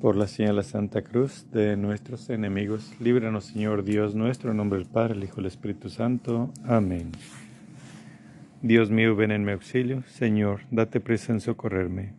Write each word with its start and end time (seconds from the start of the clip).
Por 0.00 0.14
la 0.14 0.28
señal 0.28 0.52
de 0.52 0.56
la 0.58 0.62
Santa 0.62 1.02
Cruz 1.02 1.50
de 1.50 1.76
nuestros 1.76 2.30
enemigos, 2.30 2.94
líbranos 3.00 3.46
Señor 3.46 3.82
Dios 3.82 4.14
nuestro, 4.14 4.52
en 4.52 4.56
nombre 4.58 4.78
del 4.78 4.86
Padre, 4.86 5.14
el 5.14 5.24
Hijo 5.24 5.38
y 5.38 5.40
el 5.40 5.46
Espíritu 5.46 5.88
Santo. 5.90 6.52
Amén. 6.64 7.10
Dios 8.62 8.92
mío, 8.92 9.16
ven 9.16 9.32
en 9.32 9.44
mi 9.44 9.50
auxilio. 9.50 10.04
Señor, 10.06 10.60
date 10.70 11.00
prisa 11.00 11.32
en 11.32 11.40
socorrerme. 11.40 12.12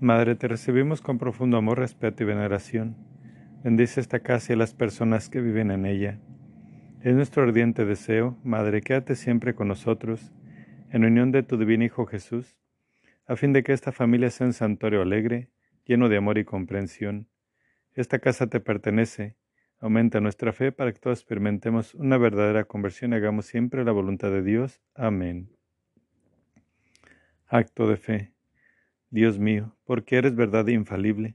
Madre, 0.00 0.34
te 0.34 0.48
recibimos 0.48 1.00
con 1.00 1.16
profundo 1.16 1.56
amor, 1.56 1.78
respeto 1.78 2.24
y 2.24 2.26
veneración. 2.26 2.94
Bendice 3.64 3.98
esta 3.98 4.20
casa 4.20 4.52
y 4.52 4.54
a 4.54 4.58
las 4.58 4.74
personas 4.74 5.30
que 5.30 5.40
viven 5.40 5.70
en 5.70 5.86
ella. 5.86 6.18
Es 7.02 7.14
nuestro 7.14 7.42
ardiente 7.42 7.86
deseo, 7.86 8.36
Madre, 8.44 8.82
quédate 8.82 9.16
siempre 9.16 9.54
con 9.54 9.68
nosotros, 9.68 10.30
en 10.90 11.06
unión 11.06 11.32
de 11.32 11.42
tu 11.42 11.56
divino 11.56 11.84
Hijo 11.84 12.04
Jesús, 12.04 12.58
a 13.26 13.34
fin 13.34 13.54
de 13.54 13.62
que 13.62 13.72
esta 13.72 13.92
familia 13.92 14.28
sea 14.28 14.46
un 14.46 14.52
santuario 14.52 15.00
alegre, 15.00 15.48
lleno 15.90 16.08
de 16.08 16.18
amor 16.18 16.38
y 16.38 16.44
comprensión. 16.44 17.26
Esta 17.94 18.20
casa 18.20 18.46
te 18.46 18.60
pertenece. 18.60 19.34
Aumenta 19.80 20.20
nuestra 20.20 20.52
fe 20.52 20.70
para 20.70 20.92
que 20.92 21.00
todos 21.00 21.18
experimentemos 21.18 21.94
una 21.94 22.16
verdadera 22.16 22.62
conversión 22.62 23.12
y 23.12 23.16
hagamos 23.16 23.46
siempre 23.46 23.84
la 23.84 23.90
voluntad 23.90 24.30
de 24.30 24.44
Dios. 24.44 24.80
Amén. 24.94 25.50
Acto 27.48 27.88
de 27.88 27.96
fe. 27.96 28.32
Dios 29.10 29.40
mío, 29.40 29.74
porque 29.82 30.18
eres 30.18 30.36
verdad 30.36 30.68
e 30.68 30.74
infalible. 30.74 31.34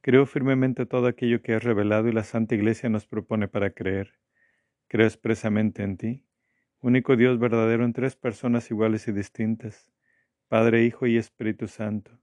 Creo 0.00 0.26
firmemente 0.26 0.84
todo 0.84 1.06
aquello 1.06 1.40
que 1.40 1.54
has 1.54 1.62
revelado 1.62 2.08
y 2.08 2.12
la 2.12 2.24
Santa 2.24 2.56
Iglesia 2.56 2.88
nos 2.88 3.06
propone 3.06 3.46
para 3.46 3.70
creer. 3.70 4.14
Creo 4.88 5.06
expresamente 5.06 5.84
en 5.84 5.96
ti, 5.96 6.24
único 6.80 7.14
Dios 7.14 7.38
verdadero 7.38 7.84
en 7.84 7.92
tres 7.92 8.16
personas 8.16 8.68
iguales 8.72 9.06
y 9.06 9.12
distintas, 9.12 9.92
Padre, 10.48 10.84
Hijo 10.84 11.06
y 11.06 11.16
Espíritu 11.18 11.68
Santo 11.68 12.18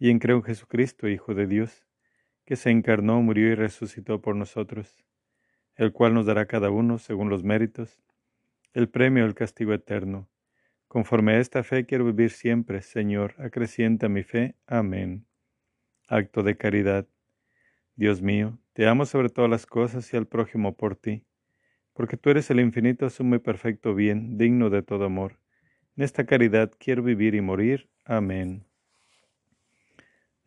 y 0.00 0.10
en 0.10 0.18
creo 0.18 0.38
en 0.38 0.42
Jesucristo, 0.42 1.08
Hijo 1.08 1.34
de 1.34 1.46
Dios, 1.46 1.86
que 2.46 2.56
se 2.56 2.70
encarnó, 2.70 3.20
murió 3.20 3.52
y 3.52 3.54
resucitó 3.54 4.20
por 4.22 4.34
nosotros, 4.34 5.04
el 5.76 5.92
cual 5.92 6.14
nos 6.14 6.26
dará 6.26 6.46
cada 6.46 6.70
uno, 6.70 6.98
según 6.98 7.28
los 7.28 7.44
méritos, 7.44 8.00
el 8.72 8.88
premio 8.88 9.24
del 9.24 9.34
castigo 9.34 9.74
eterno. 9.74 10.28
Conforme 10.88 11.34
a 11.34 11.38
esta 11.38 11.62
fe 11.62 11.84
quiero 11.84 12.06
vivir 12.06 12.30
siempre, 12.30 12.80
Señor, 12.80 13.34
acrecienta 13.38 14.08
mi 14.08 14.22
fe. 14.22 14.56
Amén. 14.66 15.26
Acto 16.08 16.42
de 16.42 16.56
caridad. 16.56 17.06
Dios 17.94 18.22
mío, 18.22 18.58
te 18.72 18.88
amo 18.88 19.04
sobre 19.04 19.28
todas 19.28 19.50
las 19.50 19.66
cosas 19.66 20.12
y 20.14 20.16
al 20.16 20.26
prójimo 20.26 20.76
por 20.76 20.96
ti, 20.96 21.26
porque 21.92 22.16
tú 22.16 22.30
eres 22.30 22.50
el 22.50 22.60
infinito, 22.60 23.10
sumo 23.10 23.34
y 23.34 23.38
perfecto 23.38 23.94
bien, 23.94 24.38
digno 24.38 24.70
de 24.70 24.82
todo 24.82 25.04
amor. 25.04 25.38
En 25.94 26.04
esta 26.04 26.24
caridad 26.24 26.72
quiero 26.78 27.02
vivir 27.02 27.34
y 27.34 27.42
morir. 27.42 27.90
Amén. 28.06 28.69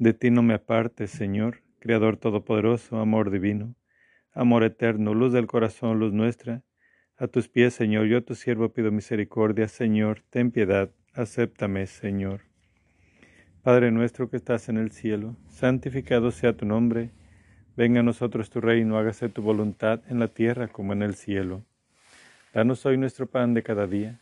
De 0.04 0.14
ti 0.14 0.32
no 0.32 0.44
me 0.44 0.54
apartes, 0.54 1.12
Señor, 1.12 1.62
Creador 1.80 2.18
Todopoderoso, 2.18 3.00
amor 3.00 3.32
divino, 3.32 3.73
amor 4.34 4.66
eterno, 4.66 5.14
luz 5.14 5.32
del 5.32 5.48
corazón, 5.48 5.98
luz 5.98 6.12
nuestra. 6.12 6.62
A 7.16 7.28
tus 7.28 7.48
pies, 7.48 7.73
Señor, 7.73 8.08
yo 8.08 8.18
a 8.18 8.22
tu 8.22 8.36
siervo 8.36 8.68
pido 8.74 8.92
misericordia, 8.92 9.70
Señor, 9.70 10.22
ten 10.30 10.52
piedad, 10.52 10.92
acéptame, 11.14 11.88
Señor. 11.88 12.42
Padre 13.62 13.92
nuestro 13.92 14.30
que 14.30 14.36
estás 14.36 14.68
en 14.68 14.76
el 14.76 14.92
cielo, 14.92 15.38
santificado 15.48 16.31
sea 16.31 16.52
tu 16.52 16.66
nombre, 16.66 17.12
venga 17.78 18.02
a 18.02 18.04
nosotros 18.04 18.50
tu 18.50 18.59
reino, 18.59 18.98
hágase 18.98 19.30
tu 19.30 19.42
voluntad 19.42 20.02
en 20.09 20.20
la 20.20 20.28
tierra 20.28 20.68
como 20.68 20.92
en 20.92 21.02
el 21.02 21.16
cielo. 21.16 21.64
Danos 22.54 22.86
hoy 22.86 22.98
nuestro 22.98 23.28
pan 23.28 23.54
de 23.54 23.64
cada 23.64 23.88
día, 23.88 24.20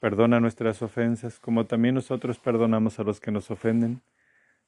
perdona 0.00 0.38
nuestras 0.38 0.82
ofensas, 0.82 1.40
como 1.40 1.64
también 1.64 1.94
nosotros 1.94 2.38
perdonamos 2.38 3.00
a 3.00 3.04
los 3.04 3.20
que 3.20 3.30
nos 3.30 3.50
ofenden 3.50 4.02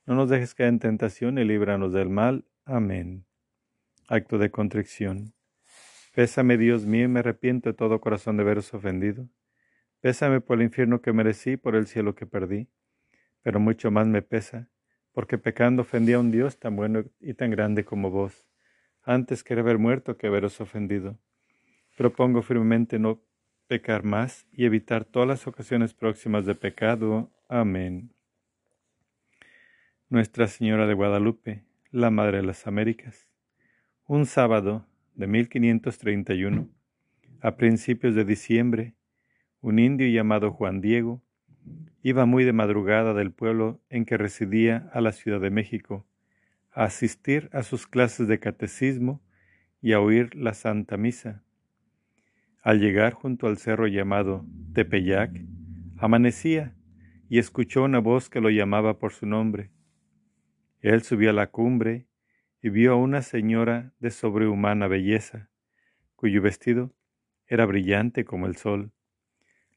no 0.07 0.15
nos 0.15 0.31
dejes 0.31 0.55
caer 0.55 0.69
en 0.69 0.79
tentación 0.79 1.39
y 1.39 1.45
líbranos 1.45 1.93
del 1.93 2.09
mal. 2.09 2.45
Amén. 2.65 3.27
Acto 4.09 4.39
de 4.39 4.51
contrición. 4.51 5.35
Pésame, 6.15 6.57
Dios 6.57 6.87
mío, 6.87 7.05
y 7.05 7.09
me 7.09 7.21
arrepiento 7.21 7.69
de 7.69 7.75
todo 7.75 8.01
corazón 8.01 8.37
de 8.37 8.45
veros 8.45 8.73
ofendido. 8.73 9.29
Pésame 10.01 10.41
por 10.41 10.59
el 10.59 10.65
infierno 10.65 11.03
que 11.03 11.13
merecí, 11.13 11.57
por 11.57 11.75
el 11.75 11.89
cielo 11.89 12.15
que 12.15 12.25
perdí. 12.25 12.69
Pero 13.43 13.59
mucho 13.59 13.91
más 13.91 14.07
me 14.07 14.23
pesa, 14.23 14.71
porque 15.13 15.39
pecando 15.39 15.83
ofendí 15.83 16.13
a 16.13 16.21
un 16.21 16.31
Dios 16.31 16.59
tan 16.59 16.77
bueno 16.77 17.05
y 17.21 17.35
tan 17.35 17.51
grande 17.51 17.85
como 17.85 18.11
vos. 18.11 18.47
Antes 19.03 19.43
quería 19.43 19.63
haber 19.63 19.79
muerto 19.79 20.17
que 20.17 20.29
haberos 20.29 20.61
ofendido. 20.61 21.19
Propongo 21.97 22.43
firmemente 22.43 22.99
no 22.99 23.23
pecar 23.67 24.05
más 24.05 24.47
y 24.53 24.65
evitar 24.65 25.05
todas 25.05 25.29
las 25.29 25.47
ocasiones 25.47 25.95
próximas 25.95 26.47
de 26.47 26.55
pecado. 26.55 27.33
Amén. 27.49 28.16
Nuestra 30.09 30.47
Señora 30.47 30.87
de 30.87 30.95
Guadalupe, 30.95 31.65
la 31.91 32.13
Madre 32.13 32.37
de 32.37 32.45
las 32.45 32.69
Américas. 32.69 33.27
Un 34.07 34.25
sábado 34.27 34.87
de 35.17 35.27
1531, 35.27 36.69
a 37.41 37.57
principios 37.57 38.15
de 38.15 38.25
diciembre, 38.25 38.95
un 39.61 39.81
indio 39.81 40.07
llamado 40.07 40.53
Juan 40.53 40.81
Diego 40.81 41.25
iba 42.05 42.25
muy 42.25 42.45
de 42.45 42.53
madrugada 42.53 43.15
del 43.15 43.33
pueblo 43.33 43.81
en 43.91 44.05
que 44.05 44.17
residía 44.17 44.89
a 44.93 45.01
la 45.01 45.11
Ciudad 45.11 45.41
de 45.41 45.51
México 45.51 46.07
a 46.71 46.85
asistir 46.85 47.51
a 47.53 47.65
sus 47.65 47.89
clases 47.89 48.29
de 48.29 48.39
catecismo 48.39 49.21
y 49.83 49.93
a 49.93 49.99
oír 49.99 50.37
la 50.37 50.55
Santa 50.55 50.97
Misa. 50.97 51.43
Al 52.63 52.79
llegar 52.79 53.13
junto 53.13 53.49
al 53.49 53.57
cerro 53.57 53.89
llamado 53.89 54.47
Tepeyac, 54.73 55.33
amanecía 55.97 56.77
y 57.29 57.41
escuchó 57.41 57.83
una 57.83 57.99
voz 57.99 58.31
que 58.31 58.41
lo 58.41 58.51
llamaba 58.51 59.01
por 59.01 59.13
su 59.13 59.27
nombre. 59.27 59.73
Él 60.87 61.03
subió 61.03 61.31
a 61.31 61.33
la 61.33 61.49
cumbre 61.49 62.07
y 62.63 62.69
vio 62.69 62.93
a 62.93 62.95
una 62.95 63.21
señora 63.21 63.93
de 63.99 64.13
sobrehumana 64.13 64.87
belleza, 64.87 65.51
cuyo 66.15 66.41
vestido 66.41 66.95
era 67.49 67.67
brillante 67.67 68.25
como 68.25 68.47
el 68.47 68.55
sol, 68.55 68.93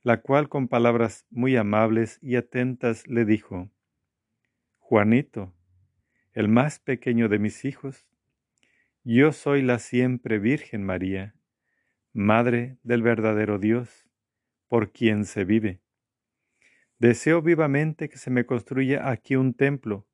la 0.03 0.21
cual 0.21 0.49
con 0.49 0.67
palabras 0.67 1.25
muy 1.31 1.55
amables 1.55 2.19
y 2.21 2.35
atentas 2.35 3.07
le 3.07 3.25
dijo, 3.25 3.71
Juanito, 4.77 5.51
el 6.33 6.47
más 6.47 6.77
pequeño 6.77 7.27
de 7.27 7.39
mis 7.39 7.65
hijos, 7.65 8.07
yo 9.03 9.31
soy 9.31 9.63
la 9.63 9.79
siempre 9.79 10.37
Virgen 10.37 10.83
María, 10.83 11.33
Madre 12.13 12.77
del 12.83 13.01
verdadero 13.01 13.57
Dios, 13.57 14.07
por 14.67 14.91
quien 14.91 15.25
se 15.25 15.43
vive. 15.43 15.81
Deseo 16.99 17.41
vivamente 17.41 18.09
que 18.09 18.19
se 18.19 18.29
me 18.29 18.45
construya 18.45 19.09
aquí 19.09 19.35
un 19.35 19.55
templo, 19.55 20.05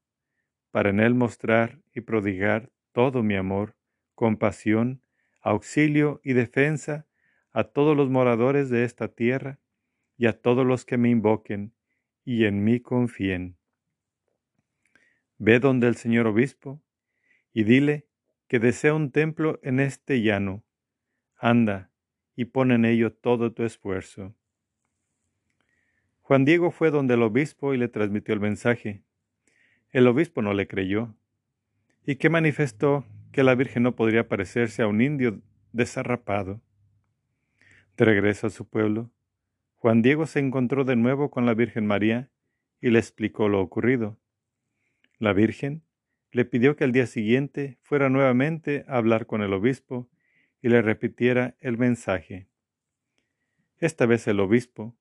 para 0.76 0.90
en 0.90 1.00
él 1.00 1.16
mostrar 1.16 1.80
y 1.94 2.02
prodigar 2.02 2.70
todo 2.92 3.24
mi 3.24 3.38
amor, 3.38 3.78
compasión, 4.14 5.02
auxilio 5.40 6.20
y 6.22 6.34
defensa 6.34 7.08
a 7.54 7.64
todos 7.64 7.96
los 7.96 8.10
moradores 8.10 8.70
de 8.70 8.84
esta 8.84 9.08
tierra 9.08 9.58
y 10.18 10.26
a 10.26 10.34
todos 10.34 10.66
los 10.66 10.84
que 10.84 10.98
me 10.98 11.10
invoquen 11.10 11.74
y 12.26 12.44
en 12.44 12.66
mí 12.66 12.82
confíen. 12.82 13.56
Ve 15.38 15.62
donde 15.62 15.88
el 15.88 15.96
señor 15.96 16.28
obispo 16.28 16.84
y 17.54 17.64
dile 17.64 18.06
que 18.50 18.60
desea 18.60 18.94
un 18.94 19.12
templo 19.12 19.62
en 19.64 19.80
este 19.80 20.22
llano. 20.24 20.66
Anda 21.38 21.90
y 22.36 22.44
pon 22.44 22.74
en 22.74 22.84
ello 22.84 23.14
todo 23.14 23.54
tu 23.54 23.64
esfuerzo. 23.64 24.36
Juan 26.20 26.44
Diego 26.44 26.70
fue 26.70 26.92
donde 26.92 27.14
el 27.14 27.22
obispo 27.22 27.74
y 27.74 27.78
le 27.78 27.88
transmitió 27.88 28.34
el 28.34 28.42
mensaje. 28.42 29.05
El 29.96 30.08
obispo 30.08 30.42
no 30.42 30.54
le 30.54 30.68
creyó, 30.68 31.16
y 32.06 32.18
que 32.18 32.30
manifestó 32.30 33.06
que 33.32 33.44
la 33.44 33.56
Virgen 33.56 33.84
no 33.84 33.96
podría 33.96 34.28
parecerse 34.28 34.82
a 34.82 34.88
un 34.88 35.00
indio 35.00 35.40
desarrapado. 35.72 36.60
De 37.96 38.04
regreso 38.04 38.48
a 38.48 38.50
su 38.50 38.68
pueblo, 38.68 39.10
Juan 39.78 40.02
Diego 40.02 40.26
se 40.26 40.40
encontró 40.40 40.84
de 40.84 40.98
nuevo 40.98 41.32
con 41.32 41.46
la 41.46 41.54
Virgen 41.54 41.88
María 41.88 42.30
y 42.82 42.90
le 42.90 43.00
explicó 43.00 43.48
lo 43.48 43.62
ocurrido. 43.62 44.20
La 45.18 45.32
Virgen 45.32 45.82
le 46.34 46.44
pidió 46.44 46.76
que 46.76 46.84
al 46.84 46.92
día 46.92 47.08
siguiente 47.08 47.78
fuera 47.82 48.10
nuevamente 48.10 48.84
a 48.90 48.98
hablar 48.98 49.28
con 49.28 49.44
el 49.44 49.54
obispo 49.54 50.10
y 50.62 50.68
le 50.68 50.82
repitiera 50.82 51.56
el 51.62 51.78
mensaje. 51.78 52.50
Esta 53.78 54.06
vez 54.06 54.28
el 54.28 54.42
obispo, 54.42 54.94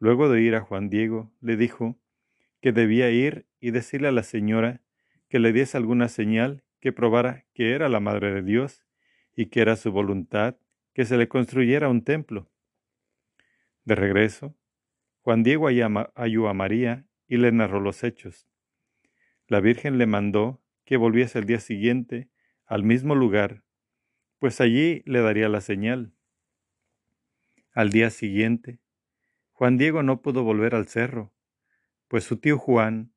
luego 0.00 0.28
de 0.28 0.42
ir 0.42 0.56
a 0.56 0.62
Juan 0.62 0.90
Diego, 0.90 1.30
le 1.40 1.56
dijo 1.56 1.96
que 2.60 2.72
debía 2.72 3.08
ir 3.10 3.45
y 3.66 3.72
decirle 3.72 4.06
a 4.06 4.12
la 4.12 4.22
señora 4.22 4.80
que 5.28 5.40
le 5.40 5.52
diese 5.52 5.76
alguna 5.76 6.08
señal 6.08 6.62
que 6.78 6.92
probara 6.92 7.46
que 7.52 7.72
era 7.72 7.88
la 7.88 7.98
Madre 7.98 8.32
de 8.32 8.42
Dios 8.42 8.86
y 9.34 9.46
que 9.46 9.60
era 9.60 9.74
su 9.74 9.90
voluntad 9.90 10.56
que 10.94 11.04
se 11.04 11.16
le 11.16 11.26
construyera 11.26 11.88
un 11.88 12.04
templo. 12.04 12.48
De 13.82 13.96
regreso, 13.96 14.54
Juan 15.22 15.42
Diego 15.42 15.66
halló 15.66 16.48
a 16.48 16.54
María 16.54 17.08
y 17.26 17.38
le 17.38 17.50
narró 17.50 17.80
los 17.80 18.04
hechos. 18.04 18.48
La 19.48 19.58
Virgen 19.58 19.98
le 19.98 20.06
mandó 20.06 20.62
que 20.84 20.96
volviese 20.96 21.40
el 21.40 21.46
día 21.46 21.58
siguiente 21.58 22.30
al 22.66 22.84
mismo 22.84 23.16
lugar, 23.16 23.64
pues 24.38 24.60
allí 24.60 25.02
le 25.06 25.22
daría 25.22 25.48
la 25.48 25.60
señal. 25.60 26.14
Al 27.72 27.90
día 27.90 28.10
siguiente, 28.10 28.78
Juan 29.50 29.76
Diego 29.76 30.04
no 30.04 30.22
pudo 30.22 30.44
volver 30.44 30.76
al 30.76 30.86
cerro, 30.86 31.34
pues 32.06 32.22
su 32.22 32.36
tío 32.36 32.58
Juan, 32.58 33.12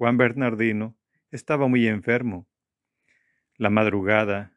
Juan 0.00 0.16
Bernardino, 0.16 0.96
estaba 1.30 1.68
muy 1.68 1.86
enfermo. 1.86 2.48
La 3.58 3.68
madrugada 3.68 4.56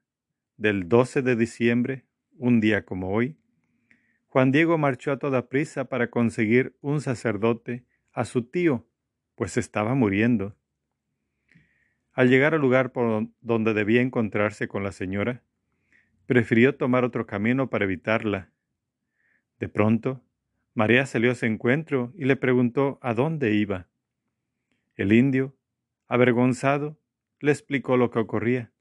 del 0.55 0.87
12 0.87 1.21
de 1.21 1.35
diciembre, 1.35 2.05
un 2.37 2.61
día 2.61 2.85
como 2.85 3.09
hoy, 3.11 3.35
Juan 4.27 4.53
Diego 4.53 4.77
marchó 4.77 5.11
a 5.11 5.19
toda 5.19 5.49
prisa 5.49 5.89
para 5.89 6.09
conseguir 6.09 6.77
un 6.79 7.01
sacerdote 7.01 7.83
a 8.13 8.23
su 8.23 8.43
tío, 8.43 8.87
pues 9.35 9.57
estaba 9.57 9.95
muriendo. 9.95 10.55
Al 12.13 12.29
llegar 12.29 12.53
al 12.53 12.61
lugar 12.61 12.93
por 12.93 13.27
donde 13.41 13.73
debía 13.73 13.99
encontrarse 13.99 14.69
con 14.69 14.81
la 14.81 14.93
señora, 14.93 15.43
prefirió 16.25 16.77
tomar 16.77 17.03
otro 17.03 17.25
camino 17.25 17.69
para 17.69 17.83
evitarla. 17.83 18.49
De 19.59 19.67
pronto, 19.67 20.23
María 20.73 21.05
salió 21.05 21.33
a 21.33 21.35
su 21.35 21.45
encuentro 21.47 22.13
y 22.15 22.23
le 22.23 22.37
preguntó 22.37 22.97
a 23.01 23.13
dónde 23.13 23.55
iba. 23.55 23.89
El 24.95 25.11
indio, 25.11 25.55
avergonzado, 26.07 26.99
le 27.39 27.51
explicó 27.51 27.97
lo 27.97 28.11
que 28.11 28.19
ocurría. 28.19 28.71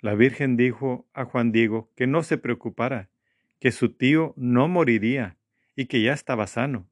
La 0.00 0.14
Virgen 0.14 0.56
dijo 0.56 1.08
a 1.14 1.24
Juan 1.24 1.52
Diego 1.52 1.90
que 1.96 2.06
no 2.06 2.22
se 2.22 2.38
preocupara, 2.38 3.10
que 3.58 3.72
su 3.72 3.92
tío 3.92 4.34
no 4.36 4.68
moriría 4.68 5.36
y 5.74 5.86
que 5.86 6.00
ya 6.02 6.12
estaba 6.12 6.46
sano. 6.46 6.88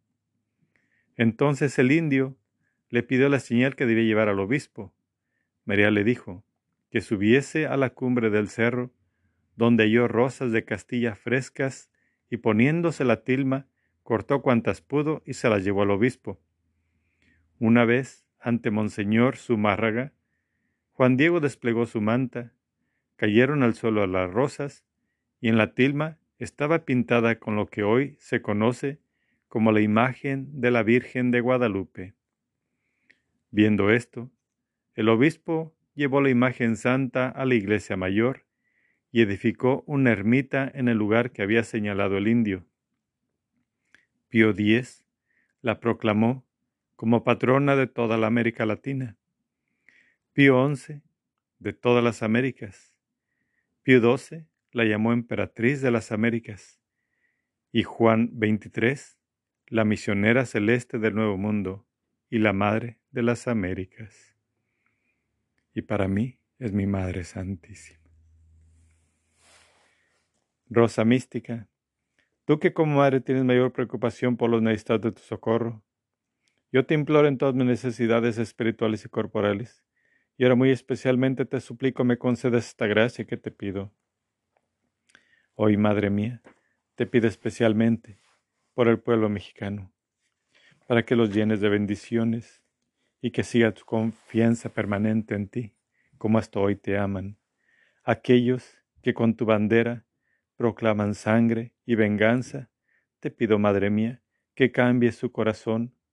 Entonces 1.16 1.78
el 1.78 1.92
indio 1.92 2.36
le 2.88 3.02
pidió 3.02 3.28
la 3.28 3.38
señal 3.38 3.76
que 3.76 3.86
debía 3.86 4.04
llevar 4.04 4.28
al 4.28 4.40
obispo. 4.40 4.92
María 5.64 5.90
le 5.90 6.04
dijo 6.04 6.44
que 6.90 7.00
subiese 7.00 7.66
a 7.66 7.76
la 7.76 7.90
cumbre 7.90 8.30
del 8.30 8.48
cerro, 8.48 8.92
donde 9.56 9.84
halló 9.84 10.08
rosas 10.08 10.52
de 10.52 10.64
Castilla 10.64 11.14
frescas, 11.14 11.90
y 12.30 12.38
poniéndose 12.38 13.04
la 13.04 13.22
tilma, 13.22 13.68
cortó 14.02 14.42
cuantas 14.42 14.80
pudo 14.80 15.22
y 15.24 15.34
se 15.34 15.48
las 15.48 15.62
llevó 15.62 15.82
al 15.82 15.90
obispo. 15.90 16.40
Una 17.58 17.84
vez, 17.84 18.23
ante 18.44 18.70
Monseñor 18.70 19.36
Zumárraga, 19.38 20.12
Juan 20.92 21.16
Diego 21.16 21.40
desplegó 21.40 21.86
su 21.86 22.02
manta, 22.02 22.52
cayeron 23.16 23.62
al 23.62 23.74
suelo 23.74 24.06
las 24.06 24.30
rosas, 24.30 24.84
y 25.40 25.48
en 25.48 25.56
la 25.56 25.74
tilma 25.74 26.18
estaba 26.38 26.84
pintada 26.84 27.38
con 27.38 27.56
lo 27.56 27.66
que 27.66 27.82
hoy 27.84 28.16
se 28.18 28.42
conoce 28.42 29.00
como 29.48 29.72
la 29.72 29.80
imagen 29.80 30.60
de 30.60 30.70
la 30.70 30.82
Virgen 30.82 31.30
de 31.30 31.40
Guadalupe. 31.40 32.14
Viendo 33.50 33.90
esto, 33.90 34.30
el 34.94 35.08
obispo 35.08 35.74
llevó 35.94 36.20
la 36.20 36.28
imagen 36.28 36.76
santa 36.76 37.30
a 37.30 37.46
la 37.46 37.54
iglesia 37.54 37.96
mayor 37.96 38.44
y 39.10 39.22
edificó 39.22 39.84
una 39.86 40.12
ermita 40.12 40.70
en 40.74 40.88
el 40.88 40.98
lugar 40.98 41.32
que 41.32 41.40
había 41.40 41.64
señalado 41.64 42.18
el 42.18 42.28
indio. 42.28 42.66
Pío 44.28 44.50
X 44.50 45.06
la 45.62 45.80
proclamó 45.80 46.44
como 46.96 47.24
patrona 47.24 47.76
de 47.76 47.86
toda 47.86 48.16
la 48.16 48.26
América 48.26 48.66
Latina. 48.66 49.16
Pío 50.32 50.74
XI 50.74 51.02
de 51.58 51.72
todas 51.72 52.02
las 52.02 52.22
Américas. 52.22 52.94
Pío 53.82 54.00
XII 54.16 54.46
la 54.72 54.84
llamó 54.84 55.12
emperatriz 55.12 55.80
de 55.80 55.90
las 55.90 56.10
Américas, 56.10 56.80
y 57.70 57.84
Juan 57.84 58.32
XXIII, 58.38 59.18
la 59.66 59.84
misionera 59.84 60.46
celeste 60.46 60.98
del 60.98 61.14
Nuevo 61.14 61.36
Mundo 61.36 61.86
y 62.28 62.38
la 62.38 62.52
Madre 62.52 62.98
de 63.10 63.22
las 63.22 63.48
Américas. 63.48 64.36
Y 65.74 65.82
para 65.82 66.08
mí 66.08 66.38
es 66.58 66.72
mi 66.72 66.86
Madre 66.86 67.24
Santísima. 67.24 68.00
Rosa 70.66 71.04
mística, 71.04 71.68
tú 72.44 72.58
que 72.58 72.72
como 72.72 72.96
madre 72.96 73.20
tienes 73.20 73.44
mayor 73.44 73.72
preocupación 73.72 74.36
por 74.36 74.50
los 74.50 74.62
necesitados 74.62 75.02
de 75.02 75.12
tu 75.12 75.22
socorro, 75.22 75.84
yo 76.74 76.84
te 76.84 76.94
imploro 76.94 77.28
en 77.28 77.38
todas 77.38 77.54
mis 77.54 77.66
necesidades 77.66 78.36
espirituales 78.36 79.04
y 79.04 79.08
corporales, 79.08 79.84
y 80.36 80.42
ahora 80.42 80.56
muy 80.56 80.72
especialmente 80.72 81.44
te 81.44 81.60
suplico 81.60 82.02
me 82.02 82.18
concedas 82.18 82.66
esta 82.66 82.88
gracia 82.88 83.24
que 83.26 83.36
te 83.36 83.52
pido 83.52 83.92
Hoy, 85.54 85.76
Madre 85.76 86.10
mía, 86.10 86.42
te 86.96 87.06
pido 87.06 87.28
especialmente 87.28 88.18
por 88.74 88.88
el 88.88 88.98
pueblo 88.98 89.28
mexicano, 89.28 89.92
para 90.88 91.04
que 91.04 91.14
los 91.14 91.32
llenes 91.32 91.60
de 91.60 91.68
bendiciones 91.68 92.60
y 93.20 93.30
que 93.30 93.44
siga 93.44 93.70
tu 93.70 93.84
confianza 93.84 94.68
permanente 94.68 95.36
en 95.36 95.46
ti, 95.46 95.76
como 96.18 96.38
hasta 96.38 96.58
hoy 96.58 96.74
te 96.74 96.98
aman. 96.98 97.38
Aquellos 98.02 98.78
que 99.00 99.14
con 99.14 99.36
tu 99.36 99.44
bandera 99.44 100.06
proclaman 100.56 101.14
sangre 101.14 101.72
y 101.86 101.94
venganza, 101.94 102.68
te 103.20 103.30
pido, 103.30 103.60
Madre 103.60 103.90
mía, 103.90 104.22
que 104.56 104.72
cambie 104.72 105.12
su 105.12 105.30
corazón 105.30 105.94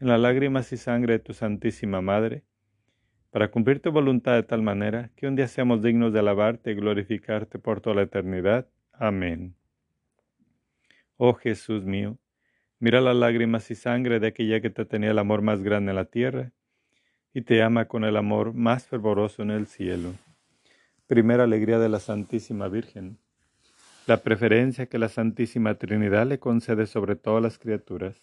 en 0.00 0.08
las 0.08 0.20
lágrimas 0.20 0.72
y 0.72 0.76
sangre 0.76 1.14
de 1.14 1.18
tu 1.18 1.32
Santísima 1.32 2.00
Madre, 2.00 2.44
para 3.30 3.50
cumplir 3.50 3.80
tu 3.80 3.90
voluntad 3.90 4.34
de 4.34 4.42
tal 4.42 4.62
manera 4.62 5.10
que 5.16 5.26
un 5.26 5.36
día 5.36 5.48
seamos 5.48 5.82
dignos 5.82 6.12
de 6.12 6.20
alabarte 6.20 6.70
y 6.70 6.74
glorificarte 6.74 7.58
por 7.58 7.80
toda 7.80 7.96
la 7.96 8.02
eternidad. 8.02 8.68
Amén. 8.92 9.54
Oh 11.16 11.34
Jesús 11.34 11.84
mío, 11.84 12.16
mira 12.78 13.00
las 13.00 13.16
lágrimas 13.16 13.70
y 13.70 13.74
sangre 13.74 14.20
de 14.20 14.28
aquella 14.28 14.60
que 14.60 14.70
te 14.70 14.84
tenía 14.84 15.10
el 15.10 15.18
amor 15.18 15.42
más 15.42 15.62
grande 15.62 15.90
en 15.90 15.96
la 15.96 16.04
tierra 16.04 16.52
y 17.34 17.42
te 17.42 17.62
ama 17.62 17.86
con 17.86 18.04
el 18.04 18.16
amor 18.16 18.54
más 18.54 18.86
fervoroso 18.86 19.42
en 19.42 19.50
el 19.50 19.66
cielo. 19.66 20.14
Primera 21.06 21.44
alegría 21.44 21.78
de 21.78 21.88
la 21.88 22.00
Santísima 22.00 22.68
Virgen. 22.68 23.18
La 24.06 24.18
preferencia 24.22 24.86
que 24.86 24.98
la 24.98 25.08
Santísima 25.08 25.74
Trinidad 25.74 26.26
le 26.26 26.38
concede 26.38 26.86
sobre 26.86 27.16
todas 27.16 27.42
las 27.42 27.58
criaturas. 27.58 28.22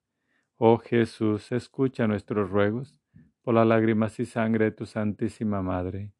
Oh 0.63 0.77
Jesús, 0.77 1.51
escucha 1.51 2.05
nuestros 2.05 2.51
ruegos 2.51 3.01
por 3.41 3.55
las 3.55 3.65
lágrimas 3.65 4.19
y 4.19 4.27
sangre 4.27 4.65
de 4.65 4.71
tu 4.71 4.85
Santísima 4.85 5.63
Madre. 5.63 6.13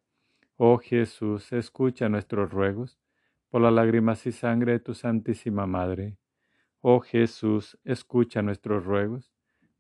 Oh 0.58 0.80
Jesús, 0.80 1.54
escucha 1.54 2.10
nuestros 2.10 2.50
ruegos, 2.50 2.98
por 3.52 3.62
las 3.62 3.72
lágrimas 3.72 4.26
y 4.26 4.32
sangre 4.32 4.72
de 4.72 4.80
tu 4.80 4.96
Santísima 4.96 5.68
Madre. 5.68 6.18
Oh 6.82 7.02
Jesús, 7.02 7.78
escucha 7.84 8.42
nuestros 8.42 8.84
ruegos, 8.84 9.32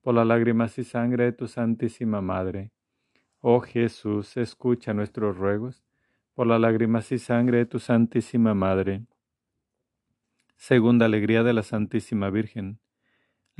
por 0.03 0.13
las 0.13 0.27
lágrimas 0.27 0.77
y 0.77 0.84
sangre 0.84 1.24
de 1.24 1.32
tu 1.32 1.48
Santísima 1.48 2.22
Madre. 2.22 2.72
Oh 3.39 3.62
Jesús, 3.62 4.38
escucha 4.38 4.94
nuestros 4.94 5.38
ruegos, 5.38 5.84
por 6.36 6.46
las 6.46 6.62
lágrimas 6.62 7.12
y 7.12 7.18
sangre 7.18 7.58
de 7.58 7.65
tu 7.65 7.80
Santísima 7.80 8.53
Madre. 8.53 9.08
Segunda 10.56 11.08
alegría 11.08 11.41
de 11.41 11.53
la 11.53 11.63
Santísima 11.63 12.30
Virgen, 12.30 12.80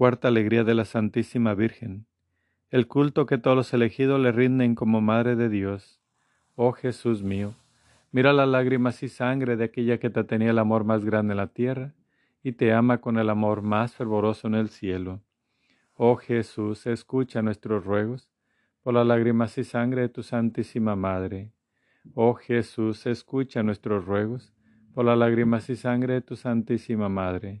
Cuarta 0.00 0.28
alegría 0.28 0.64
de 0.64 0.72
la 0.72 0.86
Santísima 0.86 1.52
Virgen. 1.52 2.06
El 2.70 2.86
culto 2.86 3.26
que 3.26 3.36
todos 3.36 3.54
los 3.54 3.74
elegidos 3.74 4.18
le 4.18 4.32
rinden 4.32 4.74
como 4.74 5.02
Madre 5.02 5.36
de 5.36 5.50
Dios. 5.50 6.00
Oh 6.54 6.72
Jesús 6.72 7.22
mío, 7.22 7.52
mira 8.10 8.32
las 8.32 8.48
lágrimas 8.48 9.02
y 9.02 9.10
sangre 9.10 9.58
de 9.58 9.64
aquella 9.64 9.98
que 9.98 10.08
te 10.08 10.24
tenía 10.24 10.52
el 10.52 10.58
amor 10.58 10.84
más 10.84 11.04
grande 11.04 11.34
en 11.34 11.36
la 11.36 11.48
tierra 11.48 11.92
y 12.42 12.52
te 12.52 12.72
ama 12.72 13.02
con 13.02 13.18
el 13.18 13.28
amor 13.28 13.60
más 13.60 13.94
fervoroso 13.94 14.48
en 14.48 14.54
el 14.54 14.70
cielo. 14.70 15.20
Oh 15.96 16.16
Jesús, 16.16 16.86
escucha 16.86 17.42
nuestros 17.42 17.84
ruegos 17.84 18.30
por 18.82 18.94
las 18.94 19.06
lágrimas 19.06 19.58
y 19.58 19.64
sangre 19.64 20.00
de 20.00 20.08
tu 20.08 20.22
Santísima 20.22 20.96
Madre. 20.96 21.52
Oh 22.14 22.32
Jesús, 22.32 23.04
escucha 23.04 23.62
nuestros 23.62 24.06
ruegos 24.06 24.54
por 24.94 25.04
las 25.04 25.18
lágrimas 25.18 25.68
y 25.68 25.76
sangre 25.76 26.14
de 26.14 26.20
tu 26.22 26.36
Santísima 26.36 27.10
Madre. 27.10 27.60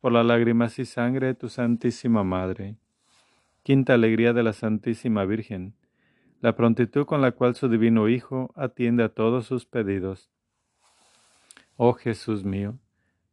por 0.00 0.12
las 0.12 0.24
lágrimas 0.24 0.78
y 0.78 0.84
sangre 0.84 1.28
de 1.28 1.34
tu 1.34 1.48
Santísima 1.48 2.22
Madre. 2.22 2.76
Quinta 3.64 3.94
alegría 3.94 4.32
de 4.32 4.44
la 4.44 4.52
Santísima 4.52 5.24
Virgen, 5.24 5.74
la 6.40 6.54
prontitud 6.54 7.04
con 7.04 7.20
la 7.20 7.32
cual 7.32 7.56
su 7.56 7.68
divino 7.68 8.08
Hijo 8.08 8.52
atiende 8.54 9.02
a 9.02 9.08
todos 9.08 9.46
sus 9.46 9.66
pedidos. 9.66 10.30
Oh 11.76 11.94
Jesús 11.94 12.44
mío, 12.44 12.78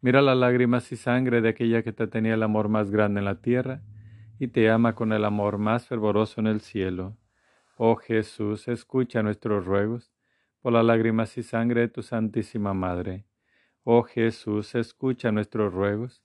mira 0.02 0.24
las 0.24 0.38
lágrimas 0.38 0.92
y 0.92 0.96
sangre 0.96 1.42
de 1.42 1.50
aquella 1.50 1.84
que 1.84 1.94
te 1.94 2.08
tenía 2.08 2.34
el 2.34 2.42
amor 2.42 2.68
más 2.68 2.90
grande 2.90 3.20
en 3.20 3.26
la 3.26 3.42
tierra, 3.42 3.82
y 4.40 4.48
te 4.48 4.70
ama 4.70 4.96
con 4.96 5.14
el 5.14 5.24
amor 5.24 5.60
más 5.60 5.88
fervoroso 5.88 6.42
en 6.42 6.48
el 6.48 6.62
cielo. 6.62 7.16
Oh 7.78 7.96
Jesús, 7.96 8.68
escucha 8.68 9.22
nuestros 9.22 9.66
ruegos 9.66 10.12
por 10.62 10.74
las 10.74 10.84
lágrimas 10.84 11.38
y 11.38 11.44
sangre 11.44 11.82
de 11.82 11.88
tu 11.90 12.02
Santísima 12.02 12.74
Madre. 12.74 13.26
Oh 13.84 14.02
Jesús, 14.02 14.74
escucha 14.74 15.32
nuestros 15.32 15.72
ruegos 15.72 16.25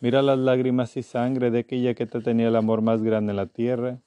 mira 0.00 0.22
las 0.22 0.38
lágrimas 0.38 0.96
y 0.96 1.02
sangre 1.02 1.50
de 1.50 1.60
aquella 1.60 1.94
que 1.94 2.06
te 2.06 2.20
tenía 2.20 2.48
el 2.48 2.56
amor 2.56 2.82
más 2.82 3.02
grande 3.02 3.30
en 3.30 3.36
la 3.36 3.46
tierra 3.46 4.00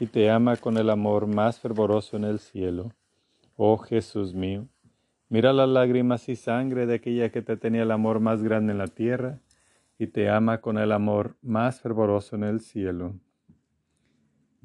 y 0.00 0.06
te 0.06 0.30
ama 0.30 0.56
con 0.56 0.76
el 0.76 0.90
amor 0.90 1.26
más 1.26 1.60
fervoroso 1.60 2.16
en 2.16 2.24
el 2.24 2.38
cielo. 2.38 2.92
Oh 3.56 3.78
Jesús 3.78 4.34
mío, 4.34 4.66
mira 5.28 5.52
las 5.52 5.68
lágrimas 5.68 6.28
y 6.28 6.36
sangre 6.36 6.86
de 6.86 6.94
aquella 6.94 7.30
que 7.30 7.42
te 7.42 7.56
tenía 7.56 7.82
el 7.82 7.90
amor 7.90 8.20
más 8.20 8.42
grande 8.42 8.72
en 8.72 8.78
la 8.78 8.88
tierra 8.88 9.40
y 9.98 10.08
te 10.08 10.28
ama 10.28 10.60
con 10.60 10.78
el 10.78 10.92
amor 10.92 11.36
más 11.42 11.80
fervoroso 11.80 12.36
en 12.36 12.44
el 12.44 12.60
cielo. 12.60 13.14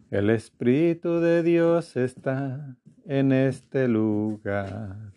El 0.10 0.30
Espíritu 0.30 1.20
de 1.20 1.44
Dios 1.44 1.98
está 1.98 2.78
en 3.06 3.34
este 3.34 3.88
lugar. 3.88 5.17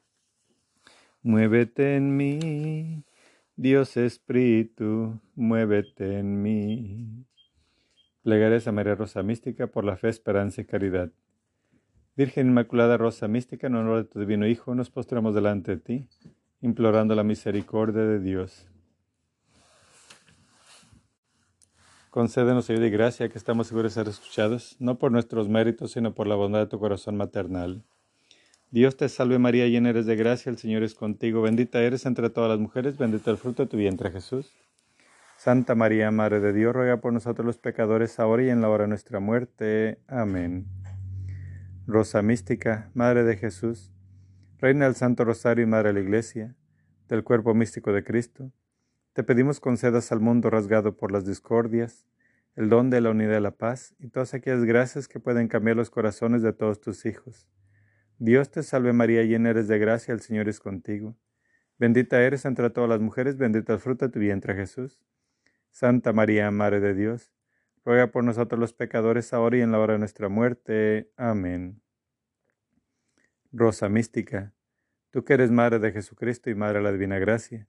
Muévete 1.23 1.97
en 1.97 2.17
mí, 2.17 3.03
Dios 3.55 3.95
Espíritu, 3.95 5.19
muévete 5.35 6.17
en 6.17 6.41
mí. 6.41 7.27
Plegares 8.23 8.67
a 8.67 8.71
María 8.71 8.95
Rosa 8.95 9.21
Mística 9.21 9.67
por 9.67 9.85
la 9.85 9.97
fe, 9.97 10.09
esperanza 10.09 10.61
y 10.61 10.65
caridad. 10.65 11.11
Virgen 12.15 12.47
Inmaculada 12.47 12.97
Rosa 12.97 13.27
Mística, 13.27 13.67
en 13.67 13.75
honor 13.75 13.97
de 13.97 14.03
tu 14.05 14.19
divino 14.19 14.47
Hijo, 14.47 14.73
nos 14.73 14.89
postramos 14.89 15.35
delante 15.35 15.75
de 15.75 15.81
ti, 15.81 16.07
implorando 16.59 17.13
la 17.13 17.23
misericordia 17.23 18.01
de 18.01 18.19
Dios. 18.19 18.67
Concédenos 22.09 22.67
ayuda 22.71 22.87
y 22.87 22.89
gracia 22.89 23.29
que 23.29 23.37
estamos 23.37 23.67
seguros 23.67 23.93
de 23.93 24.03
ser 24.03 24.09
escuchados, 24.09 24.75
no 24.79 24.97
por 24.97 25.11
nuestros 25.11 25.49
méritos, 25.49 25.91
sino 25.91 26.15
por 26.15 26.25
la 26.25 26.33
bondad 26.33 26.61
de 26.61 26.67
tu 26.67 26.79
corazón 26.79 27.15
maternal. 27.15 27.83
Dios 28.73 28.95
te 28.95 29.09
salve 29.09 29.37
María, 29.37 29.67
llena 29.67 29.89
eres 29.89 30.05
de 30.05 30.15
gracia, 30.15 30.49
el 30.49 30.57
Señor 30.57 30.83
es 30.83 30.95
contigo, 30.95 31.41
bendita 31.41 31.81
eres 31.81 32.05
entre 32.05 32.29
todas 32.29 32.49
las 32.49 32.57
mujeres, 32.57 32.97
bendito 32.97 33.29
el 33.29 33.35
fruto 33.35 33.63
de 33.63 33.69
tu 33.69 33.75
vientre 33.75 34.11
Jesús. 34.11 34.53
Santa 35.37 35.75
María, 35.75 36.09
Madre 36.09 36.39
de 36.39 36.53
Dios, 36.53 36.73
ruega 36.73 37.01
por 37.01 37.11
nosotros 37.11 37.45
los 37.45 37.57
pecadores, 37.57 38.17
ahora 38.17 38.43
y 38.43 38.49
en 38.49 38.61
la 38.61 38.69
hora 38.69 38.85
de 38.85 38.87
nuestra 38.87 39.19
muerte. 39.19 39.99
Amén. 40.07 40.67
Rosa 41.85 42.21
mística, 42.21 42.89
Madre 42.93 43.25
de 43.25 43.35
Jesús, 43.35 43.91
Reina 44.57 44.85
del 44.85 44.95
Santo 44.95 45.25
Rosario 45.25 45.65
y 45.65 45.67
Madre 45.67 45.89
de 45.89 45.95
la 45.95 45.99
Iglesia, 45.99 46.55
del 47.09 47.25
cuerpo 47.25 47.53
místico 47.53 47.91
de 47.91 48.05
Cristo, 48.05 48.53
te 49.11 49.23
pedimos 49.23 49.59
concedas 49.59 50.13
al 50.13 50.21
mundo 50.21 50.49
rasgado 50.49 50.95
por 50.95 51.11
las 51.11 51.25
discordias, 51.25 52.05
el 52.55 52.69
don 52.69 52.89
de 52.89 53.01
la 53.01 53.09
unidad 53.09 53.37
y 53.37 53.41
la 53.41 53.51
paz 53.51 53.95
y 53.99 54.07
todas 54.07 54.33
aquellas 54.33 54.63
gracias 54.63 55.09
que 55.09 55.19
pueden 55.19 55.49
cambiar 55.49 55.75
los 55.75 55.89
corazones 55.89 56.41
de 56.41 56.53
todos 56.53 56.79
tus 56.79 57.05
hijos. 57.05 57.49
Dios 58.23 58.51
te 58.51 58.61
salve 58.61 58.93
María, 58.93 59.23
llena 59.23 59.49
eres 59.49 59.67
de 59.67 59.79
gracia, 59.79 60.13
el 60.13 60.19
Señor 60.19 60.47
es 60.47 60.59
contigo. 60.59 61.17
Bendita 61.79 62.21
eres 62.21 62.45
entre 62.45 62.69
todas 62.69 62.87
las 62.87 62.99
mujeres, 62.99 63.35
bendito 63.35 63.73
el 63.73 63.79
fruto 63.79 64.05
de 64.05 64.11
tu 64.11 64.19
vientre 64.19 64.53
Jesús. 64.53 65.01
Santa 65.71 66.13
María, 66.13 66.51
Madre 66.51 66.81
de 66.81 66.93
Dios, 66.93 67.33
ruega 67.83 68.11
por 68.11 68.23
nosotros 68.23 68.59
los 68.59 68.73
pecadores 68.73 69.33
ahora 69.33 69.57
y 69.57 69.61
en 69.61 69.71
la 69.71 69.79
hora 69.79 69.93
de 69.93 69.99
nuestra 69.99 70.29
muerte. 70.29 71.11
Amén. 71.17 71.81
Rosa 73.51 73.89
mística, 73.89 74.53
tú 75.09 75.23
que 75.23 75.33
eres 75.33 75.49
Madre 75.49 75.79
de 75.79 75.91
Jesucristo 75.91 76.51
y 76.51 76.53
Madre 76.53 76.77
de 76.77 76.83
la 76.83 76.91
Divina 76.91 77.17
Gracia, 77.17 77.67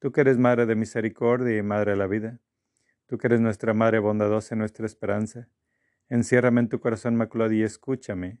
Tú 0.00 0.10
que 0.10 0.22
eres 0.22 0.36
Madre 0.36 0.66
de 0.66 0.74
misericordia 0.74 1.56
y 1.56 1.62
Madre 1.62 1.92
de 1.92 1.96
la 1.96 2.08
vida, 2.08 2.40
tú 3.06 3.18
que 3.18 3.28
eres 3.28 3.40
nuestra 3.40 3.72
Madre 3.72 4.00
bondadosa 4.00 4.56
y 4.56 4.58
nuestra 4.58 4.84
esperanza, 4.84 5.48
enciérrame 6.08 6.62
en 6.62 6.68
tu 6.68 6.80
corazón 6.80 7.14
maculado 7.14 7.52
y 7.52 7.62
escúchame. 7.62 8.40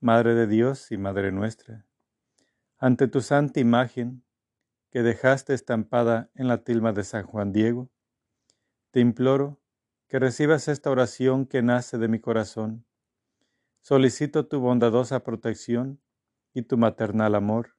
Madre 0.00 0.34
de 0.34 0.46
Dios 0.46 0.92
y 0.92 0.98
Madre 0.98 1.32
nuestra, 1.32 1.86
ante 2.76 3.08
tu 3.08 3.22
santa 3.22 3.60
imagen 3.60 4.22
que 4.90 5.02
dejaste 5.02 5.54
estampada 5.54 6.30
en 6.34 6.48
la 6.48 6.64
tilma 6.64 6.92
de 6.92 7.02
San 7.02 7.24
Juan 7.24 7.50
Diego, 7.50 7.88
te 8.90 9.00
imploro 9.00 9.58
que 10.06 10.18
recibas 10.18 10.68
esta 10.68 10.90
oración 10.90 11.46
que 11.46 11.62
nace 11.62 11.96
de 11.96 12.08
mi 12.08 12.20
corazón. 12.20 12.84
Solicito 13.80 14.46
tu 14.46 14.60
bondadosa 14.60 15.24
protección 15.24 15.98
y 16.52 16.60
tu 16.60 16.76
maternal 16.76 17.34
amor. 17.34 17.74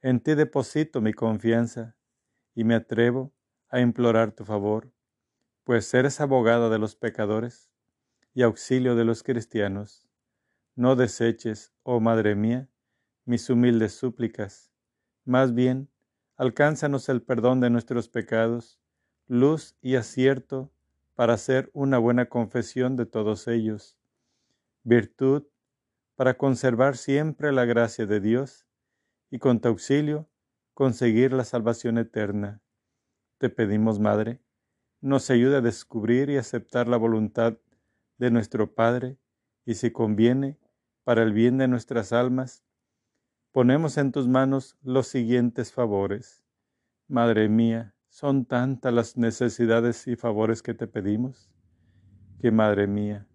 En 0.00 0.20
ti 0.20 0.34
deposito 0.34 1.02
mi 1.02 1.12
confianza 1.12 1.94
y 2.54 2.64
me 2.64 2.74
atrevo 2.74 3.34
a 3.68 3.80
implorar 3.80 4.32
tu 4.32 4.46
favor, 4.46 4.94
pues 5.62 5.92
eres 5.92 6.22
abogada 6.22 6.70
de 6.70 6.78
los 6.78 6.96
pecadores 6.96 7.70
y 8.32 8.42
auxilio 8.42 8.96
de 8.96 9.04
los 9.04 9.22
cristianos. 9.22 10.03
No 10.76 10.96
deseches, 10.96 11.72
oh 11.84 12.00
Madre 12.00 12.34
mía, 12.34 12.68
mis 13.24 13.48
humildes 13.48 13.92
súplicas. 13.92 14.72
Más 15.24 15.54
bien, 15.54 15.88
alcánzanos 16.36 17.08
el 17.08 17.22
perdón 17.22 17.60
de 17.60 17.70
nuestros 17.70 18.08
pecados, 18.08 18.80
luz 19.28 19.76
y 19.80 19.94
acierto 19.94 20.72
para 21.14 21.34
hacer 21.34 21.70
una 21.74 21.98
buena 21.98 22.28
confesión 22.28 22.96
de 22.96 23.06
todos 23.06 23.46
ellos, 23.46 23.96
virtud 24.82 25.44
para 26.16 26.36
conservar 26.36 26.96
siempre 26.96 27.52
la 27.52 27.66
gracia 27.66 28.06
de 28.06 28.18
Dios 28.18 28.66
y 29.30 29.38
con 29.38 29.60
tu 29.60 29.68
auxilio 29.68 30.28
conseguir 30.74 31.32
la 31.32 31.44
salvación 31.44 31.98
eterna. 31.98 32.62
Te 33.38 33.48
pedimos, 33.48 34.00
Madre, 34.00 34.40
nos 35.00 35.30
ayude 35.30 35.58
a 35.58 35.60
descubrir 35.60 36.30
y 36.30 36.36
aceptar 36.36 36.88
la 36.88 36.96
voluntad 36.96 37.58
de 38.18 38.32
nuestro 38.32 38.74
Padre 38.74 39.18
y 39.64 39.74
si 39.74 39.92
conviene, 39.92 40.58
para 41.04 41.22
el 41.22 41.32
bien 41.32 41.58
de 41.58 41.68
nuestras 41.68 42.12
almas, 42.12 42.64
ponemos 43.52 43.98
en 43.98 44.10
tus 44.10 44.26
manos 44.26 44.76
los 44.82 45.06
siguientes 45.06 45.72
favores. 45.72 46.42
Madre 47.06 47.48
mía, 47.48 47.94
son 48.08 48.46
tantas 48.46 48.92
las 48.92 49.16
necesidades 49.16 50.06
y 50.06 50.16
favores 50.16 50.62
que 50.62 50.74
te 50.74 50.86
pedimos, 50.86 51.50
que 52.40 52.50
Madre 52.50 52.86
mía, 52.86 53.26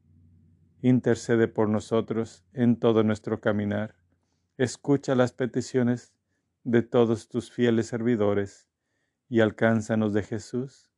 intercede 0.82 1.48
por 1.48 1.70
nosotros 1.70 2.44
en 2.54 2.78
todo 2.78 3.04
nuestro 3.04 3.40
caminar. 3.40 3.96
Escucha 4.58 5.16
las 5.16 5.32
peticiones 5.32 6.14
de 6.64 6.82
todos 6.82 7.30
tus 7.30 7.52
fieles 7.52 7.88
servidores 7.88 8.68
y 9.30 9.42
alcánzanos 9.42 10.14
de 10.14 10.24
Jesús 10.24 10.90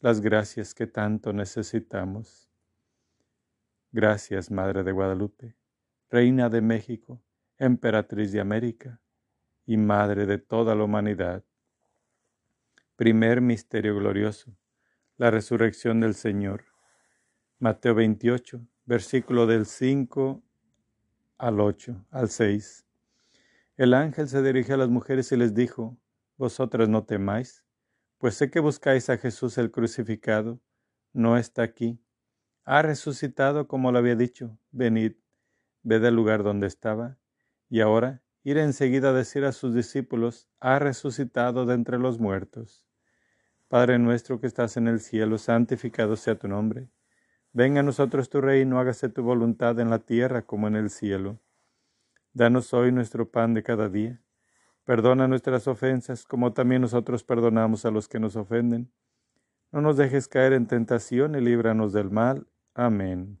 las 0.00 0.20
gracias 0.20 0.74
que 0.74 0.86
tanto 0.86 1.32
necesitamos. 1.32 2.48
Gracias, 3.90 4.50
Madre 4.50 4.84
de 4.84 4.92
Guadalupe, 4.92 5.56
Reina 6.10 6.48
de 6.48 6.62
México, 6.62 7.22
Emperatriz 7.58 8.32
de 8.32 8.40
América 8.40 8.98
y 9.66 9.76
Madre 9.76 10.24
de 10.24 10.38
toda 10.38 10.74
la 10.74 10.84
humanidad. 10.84 11.44
Primer 12.96 13.42
Misterio 13.42 13.94
Glorioso, 13.94 14.56
la 15.18 15.30
Resurrección 15.30 16.00
del 16.00 16.14
Señor. 16.14 16.64
Mateo 17.58 17.94
28, 17.94 18.66
versículo 18.86 19.46
del 19.46 19.66
5 19.66 20.42
al 21.36 21.60
8, 21.60 22.06
al 22.10 22.30
6. 22.30 22.86
El 23.76 23.92
ángel 23.92 24.28
se 24.28 24.42
dirigió 24.42 24.76
a 24.76 24.78
las 24.78 24.88
mujeres 24.88 25.30
y 25.32 25.36
les 25.36 25.52
dijo, 25.52 25.98
Vosotras 26.38 26.88
no 26.88 27.04
temáis, 27.04 27.66
pues 28.16 28.34
sé 28.34 28.50
que 28.50 28.60
buscáis 28.60 29.10
a 29.10 29.18
Jesús 29.18 29.58
el 29.58 29.70
crucificado, 29.70 30.58
no 31.12 31.36
está 31.36 31.64
aquí, 31.64 32.00
ha 32.64 32.80
resucitado 32.80 33.68
como 33.68 33.92
lo 33.92 33.98
había 33.98 34.16
dicho, 34.16 34.58
venid, 34.70 35.12
ved 35.88 36.04
el 36.04 36.14
lugar 36.14 36.42
donde 36.42 36.66
estaba, 36.66 37.16
y 37.70 37.80
ahora 37.80 38.22
ir 38.44 38.58
enseguida 38.58 39.08
a 39.08 39.12
decir 39.14 39.46
a 39.46 39.52
sus 39.52 39.74
discípulos, 39.74 40.48
ha 40.60 40.78
resucitado 40.78 41.64
de 41.64 41.74
entre 41.74 41.98
los 41.98 42.20
muertos. 42.20 42.84
Padre 43.68 43.98
nuestro 43.98 44.38
que 44.38 44.46
estás 44.46 44.76
en 44.76 44.86
el 44.86 45.00
cielo, 45.00 45.38
santificado 45.38 46.16
sea 46.16 46.38
tu 46.38 46.46
nombre. 46.46 46.90
Venga 47.52 47.80
a 47.80 47.82
nosotros 47.82 48.28
tu 48.28 48.42
reino, 48.42 48.78
hágase 48.78 49.08
tu 49.08 49.22
voluntad 49.22 49.80
en 49.80 49.88
la 49.88 49.98
tierra 49.98 50.42
como 50.42 50.68
en 50.68 50.76
el 50.76 50.90
cielo. 50.90 51.40
Danos 52.34 52.74
hoy 52.74 52.92
nuestro 52.92 53.30
pan 53.30 53.54
de 53.54 53.62
cada 53.62 53.88
día. 53.88 54.20
Perdona 54.84 55.26
nuestras 55.26 55.66
ofensas, 55.68 56.24
como 56.24 56.52
también 56.52 56.82
nosotros 56.82 57.24
perdonamos 57.24 57.86
a 57.86 57.90
los 57.90 58.08
que 58.08 58.20
nos 58.20 58.36
ofenden. 58.36 58.92
No 59.72 59.80
nos 59.80 59.96
dejes 59.96 60.28
caer 60.28 60.52
en 60.52 60.66
tentación 60.66 61.34
y 61.34 61.40
líbranos 61.40 61.94
del 61.94 62.10
mal. 62.10 62.46
Amén. 62.74 63.40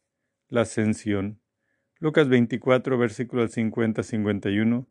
la 0.51 0.61
ascensión. 0.61 1.39
Lucas 1.99 2.27
24, 2.27 2.97
versículo 2.97 3.47
50-51, 3.47 4.85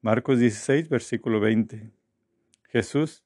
Marcos 0.00 0.40
16, 0.40 0.88
versículo 0.88 1.40
20. 1.40 1.92
Jesús 2.68 3.24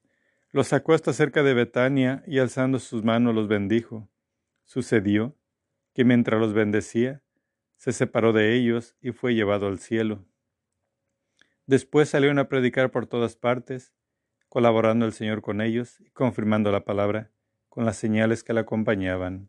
los 0.50 0.68
sacó 0.68 0.92
hasta 0.92 1.12
cerca 1.14 1.42
de 1.42 1.54
Betania 1.54 2.22
y 2.26 2.38
alzando 2.40 2.78
sus 2.78 3.04
manos 3.04 3.34
los 3.34 3.48
bendijo. 3.48 4.08
Sucedió 4.64 5.34
que 5.94 6.04
mientras 6.04 6.38
los 6.38 6.52
bendecía, 6.52 7.22
se 7.76 7.92
separó 7.92 8.32
de 8.34 8.54
ellos 8.54 8.94
y 9.00 9.12
fue 9.12 9.34
llevado 9.34 9.66
al 9.66 9.78
cielo. 9.78 10.26
Después 11.66 12.10
salieron 12.10 12.38
a 12.38 12.48
predicar 12.48 12.90
por 12.90 13.06
todas 13.06 13.36
partes, 13.36 13.94
colaborando 14.50 15.06
el 15.06 15.12
Señor 15.12 15.40
con 15.40 15.62
ellos 15.62 16.00
y 16.00 16.10
confirmando 16.10 16.70
la 16.70 16.84
palabra 16.84 17.30
con 17.70 17.86
las 17.86 17.96
señales 17.96 18.44
que 18.44 18.52
la 18.52 18.62
acompañaban. 18.62 19.48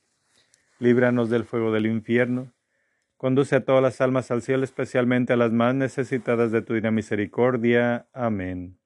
líbranos 0.81 1.29
del 1.29 1.45
fuego 1.45 1.71
del 1.71 1.85
infierno. 1.85 2.51
Conduce 3.15 3.55
a 3.55 3.63
todas 3.63 3.83
las 3.83 4.01
almas 4.01 4.31
al 4.31 4.41
cielo, 4.41 4.63
especialmente 4.63 5.31
a 5.31 5.37
las 5.37 5.51
más 5.51 5.75
necesitadas 5.75 6.51
de 6.51 6.63
tu 6.63 6.73
divina 6.73 6.89
misericordia. 6.89 8.09
Amén. 8.13 8.79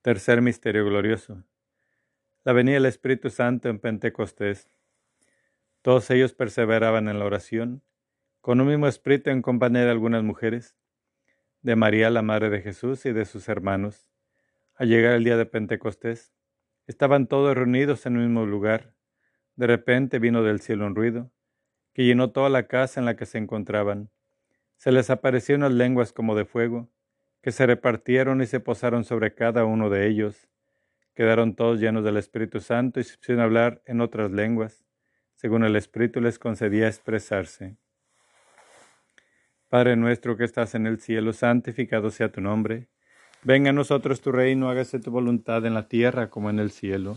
Tercer 0.00 0.40
misterio 0.40 0.86
glorioso. 0.86 1.44
La 2.44 2.54
venida 2.54 2.76
del 2.76 2.86
Espíritu 2.86 3.28
Santo 3.28 3.68
en 3.68 3.78
Pentecostés. 3.78 4.70
Todos 5.82 6.10
ellos 6.10 6.32
perseveraban 6.32 7.08
en 7.08 7.18
la 7.18 7.26
oración, 7.26 7.82
con 8.40 8.60
un 8.60 8.68
mismo 8.68 8.88
espíritu 8.88 9.28
en 9.28 9.42
compañía 9.42 9.84
de 9.84 9.90
algunas 9.90 10.22
mujeres, 10.22 10.78
de 11.60 11.76
María, 11.76 12.08
la 12.08 12.22
Madre 12.22 12.48
de 12.48 12.62
Jesús, 12.62 13.04
y 13.04 13.12
de 13.12 13.26
sus 13.26 13.50
hermanos. 13.50 14.10
Al 14.76 14.88
llegar 14.88 15.12
el 15.12 15.24
día 15.24 15.36
de 15.36 15.44
Pentecostés, 15.46 16.32
estaban 16.86 17.26
todos 17.26 17.54
reunidos 17.54 18.06
en 18.06 18.16
un 18.16 18.22
mismo 18.22 18.46
lugar. 18.46 18.95
De 19.56 19.66
repente 19.66 20.18
vino 20.18 20.42
del 20.42 20.60
cielo 20.60 20.86
un 20.86 20.94
ruido, 20.94 21.32
que 21.94 22.04
llenó 22.04 22.30
toda 22.30 22.50
la 22.50 22.66
casa 22.66 23.00
en 23.00 23.06
la 23.06 23.16
que 23.16 23.26
se 23.26 23.38
encontraban. 23.38 24.10
Se 24.76 24.92
les 24.92 25.08
aparecieron 25.08 25.62
unas 25.62 25.72
lenguas 25.72 26.12
como 26.12 26.36
de 26.36 26.44
fuego, 26.44 26.90
que 27.40 27.52
se 27.52 27.66
repartieron 27.66 28.42
y 28.42 28.46
se 28.46 28.60
posaron 28.60 29.04
sobre 29.04 29.34
cada 29.34 29.64
uno 29.64 29.88
de 29.88 30.06
ellos. 30.06 30.48
Quedaron 31.14 31.56
todos 31.56 31.80
llenos 31.80 32.04
del 32.04 32.18
Espíritu 32.18 32.60
Santo 32.60 33.00
y 33.00 33.04
se 33.04 33.40
hablar 33.40 33.82
en 33.86 34.02
otras 34.02 34.30
lenguas, 34.30 34.84
según 35.34 35.64
el 35.64 35.76
Espíritu 35.76 36.20
les 36.20 36.38
concedía 36.38 36.88
expresarse. 36.88 37.78
Padre 39.68 39.96
nuestro 39.96 40.36
que 40.36 40.44
estás 40.44 40.74
en 40.74 40.86
el 40.86 41.00
cielo, 41.00 41.32
santificado 41.32 42.10
sea 42.10 42.30
tu 42.30 42.40
nombre. 42.40 42.88
Venga 43.42 43.70
a 43.70 43.72
nosotros 43.72 44.20
tu 44.20 44.32
reino, 44.32 44.68
hágase 44.68 44.98
tu 44.98 45.10
voluntad 45.10 45.64
en 45.64 45.74
la 45.74 45.88
tierra 45.88 46.28
como 46.28 46.50
en 46.50 46.58
el 46.58 46.70
cielo. 46.70 47.16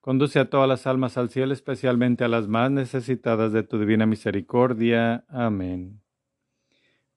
conduce 0.00 0.38
a 0.38 0.48
todas 0.48 0.68
las 0.68 0.86
almas 0.86 1.18
al 1.18 1.30
cielo, 1.30 1.52
especialmente 1.52 2.24
a 2.24 2.28
las 2.28 2.48
más 2.48 2.70
necesitadas 2.70 3.52
de 3.52 3.62
tu 3.62 3.78
divina 3.78 4.06
misericordia. 4.06 5.24
Amén. 5.28 6.00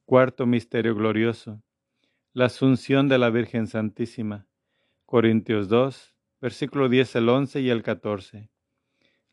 Cuarto 0.05 0.45
Misterio 0.45 0.95
Glorioso. 0.95 1.61
La 2.33 2.45
Asunción 2.45 3.07
de 3.09 3.17
la 3.17 3.29
Virgen 3.29 3.67
Santísima. 3.67 4.47
Corintios 5.05 5.67
2, 5.67 6.15
versículo 6.39 6.87
10, 6.87 7.17
el 7.17 7.27
11 7.27 7.59
y 7.59 7.69
el 7.69 7.83
14. 7.83 8.49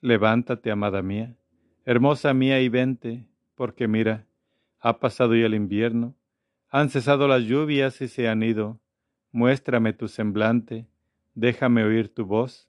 Levántate, 0.00 0.72
amada 0.72 1.02
mía, 1.02 1.36
hermosa 1.84 2.34
mía, 2.34 2.60
y 2.60 2.68
vente, 2.68 3.28
porque 3.54 3.86
mira, 3.86 4.26
ha 4.80 4.98
pasado 4.98 5.36
ya 5.36 5.46
el 5.46 5.54
invierno, 5.54 6.16
han 6.68 6.90
cesado 6.90 7.28
las 7.28 7.42
lluvias 7.42 8.00
y 8.00 8.08
se 8.08 8.28
han 8.28 8.42
ido. 8.42 8.80
Muéstrame 9.30 9.92
tu 9.92 10.08
semblante, 10.08 10.88
déjame 11.34 11.84
oír 11.84 12.12
tu 12.12 12.26
voz, 12.26 12.68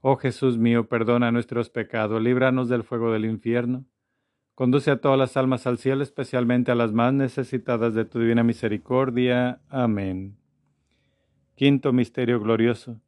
Oh 0.00 0.16
Jesús 0.16 0.58
mío, 0.58 0.88
perdona 0.88 1.32
nuestros 1.32 1.70
pecados, 1.70 2.22
líbranos 2.22 2.68
del 2.68 2.84
fuego 2.84 3.12
del 3.12 3.24
infierno, 3.24 3.84
conduce 4.54 4.92
a 4.92 5.00
todas 5.00 5.18
las 5.18 5.36
almas 5.36 5.66
al 5.66 5.78
cielo, 5.78 6.04
especialmente 6.04 6.70
a 6.70 6.76
las 6.76 6.92
más 6.92 7.12
necesitadas 7.12 7.94
de 7.94 8.04
tu 8.04 8.20
divina 8.20 8.44
misericordia. 8.44 9.60
Amén. 9.68 10.36
Quinto 11.56 11.92
Misterio 11.92 12.38
Glorioso. 12.38 13.00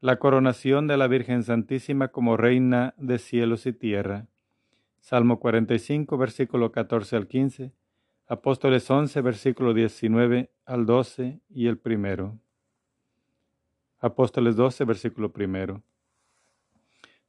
La 0.00 0.18
coronación 0.18 0.88
de 0.88 0.96
la 0.96 1.06
Virgen 1.06 1.44
Santísima 1.44 2.08
como 2.08 2.36
Reina 2.36 2.94
de 2.96 3.18
cielos 3.18 3.66
y 3.66 3.72
tierra. 3.72 4.26
Salmo 5.00 5.38
45, 5.38 6.18
versículo 6.18 6.72
14 6.72 7.16
al 7.16 7.28
15. 7.28 7.72
Apóstoles 8.26 8.90
11, 8.90 9.20
versículo 9.20 9.72
19 9.72 10.50
al 10.66 10.86
12 10.86 11.40
y 11.48 11.66
el 11.68 11.78
primero. 11.78 12.38
Apóstoles 14.00 14.56
12, 14.56 14.84
versículo 14.84 15.32
primero. 15.32 15.82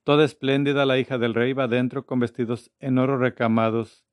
Toda 0.09 0.25
espléndida 0.25 0.87
la 0.87 0.97
hija 0.97 1.19
del 1.19 1.35
rey 1.35 1.53
va 1.53 1.67
dentro 1.67 2.07
con 2.07 2.19
vestidos 2.19 2.71
en 2.79 2.97
oro 2.97 3.19
recamados. 3.19 4.07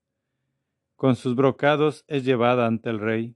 Con 0.94 1.16
sus 1.16 1.34
brocados 1.34 2.04
es 2.06 2.22
llevada 2.22 2.66
ante 2.66 2.90
el 2.90 2.98
rey. 2.98 3.34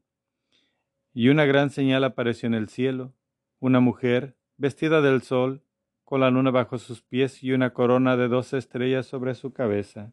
Y 1.14 1.30
una 1.30 1.46
gran 1.46 1.70
señal 1.70 2.04
apareció 2.04 2.48
en 2.48 2.52
el 2.52 2.68
cielo, 2.68 3.14
una 3.60 3.80
mujer 3.80 4.36
vestida 4.58 5.00
del 5.00 5.22
sol, 5.22 5.62
con 6.04 6.20
la 6.20 6.28
luna 6.28 6.50
bajo 6.50 6.76
sus 6.76 7.00
pies 7.00 7.42
y 7.42 7.52
una 7.52 7.72
corona 7.72 8.18
de 8.18 8.28
dos 8.28 8.52
estrellas 8.52 9.06
sobre 9.06 9.34
su 9.34 9.54
cabeza. 9.54 10.12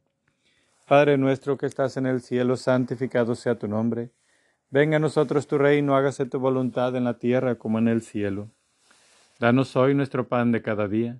Padre 0.87 1.17
nuestro 1.17 1.57
que 1.57 1.65
estás 1.65 1.97
en 1.97 2.05
el 2.05 2.21
cielo, 2.21 2.55
santificado 2.55 3.35
sea 3.35 3.59
tu 3.59 3.67
nombre. 3.67 4.11
Venga 4.69 4.95
a 4.95 5.01
nosotros 5.01 5.47
tu 5.47 5.57
reino, 5.57 5.97
hágase 5.97 6.25
tu 6.25 6.39
voluntad 6.39 6.95
en 6.95 7.03
la 7.03 7.17
tierra 7.17 7.55
como 7.55 7.77
en 7.79 7.89
el 7.89 8.01
cielo. 8.01 8.49
Danos 9.37 9.75
hoy 9.75 9.93
nuestro 9.93 10.29
pan 10.29 10.53
de 10.53 10.61
cada 10.61 10.87
día. 10.87 11.19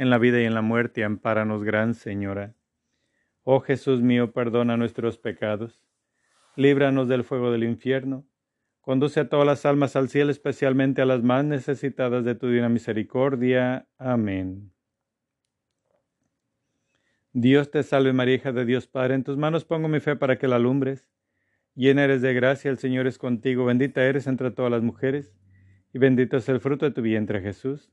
en 0.00 0.08
la 0.08 0.16
vida 0.16 0.40
y 0.40 0.46
en 0.46 0.54
la 0.54 0.62
muerte, 0.62 1.04
ampáranos, 1.04 1.62
Gran 1.62 1.92
Señora. 1.92 2.54
Oh 3.42 3.60
Jesús 3.60 4.00
mío, 4.00 4.32
perdona 4.32 4.78
nuestros 4.78 5.18
pecados, 5.18 5.82
líbranos 6.56 7.06
del 7.06 7.22
fuego 7.22 7.52
del 7.52 7.64
infierno, 7.64 8.26
conduce 8.80 9.20
a 9.20 9.28
todas 9.28 9.46
las 9.46 9.66
almas 9.66 9.96
al 9.96 10.08
cielo, 10.08 10.30
especialmente 10.30 11.02
a 11.02 11.04
las 11.04 11.22
más 11.22 11.44
necesitadas 11.44 12.24
de 12.24 12.34
tu 12.34 12.46
divina 12.46 12.70
misericordia. 12.70 13.88
Amén. 13.98 14.72
Dios 17.34 17.70
te 17.70 17.82
salve 17.82 18.14
María, 18.14 18.52
de 18.52 18.64
Dios 18.64 18.86
Padre, 18.86 19.16
en 19.16 19.22
tus 19.22 19.36
manos 19.36 19.66
pongo 19.66 19.88
mi 19.88 20.00
fe 20.00 20.16
para 20.16 20.38
que 20.38 20.48
la 20.48 20.56
alumbres. 20.56 21.10
Llena 21.74 22.04
eres 22.04 22.22
de 22.22 22.32
gracia, 22.32 22.70
el 22.70 22.78
Señor 22.78 23.06
es 23.06 23.18
contigo, 23.18 23.66
bendita 23.66 24.02
eres 24.02 24.26
entre 24.26 24.50
todas 24.50 24.70
las 24.70 24.82
mujeres, 24.82 25.34
y 25.92 25.98
bendito 25.98 26.38
es 26.38 26.48
el 26.48 26.58
fruto 26.58 26.86
de 26.86 26.92
tu 26.92 27.02
vientre 27.02 27.42
Jesús. 27.42 27.92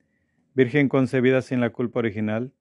Virgen 0.53 0.89
concebida 0.89 1.41
sin 1.41 1.61
la 1.61 1.69
culpa 1.69 1.99
original. 1.99 2.53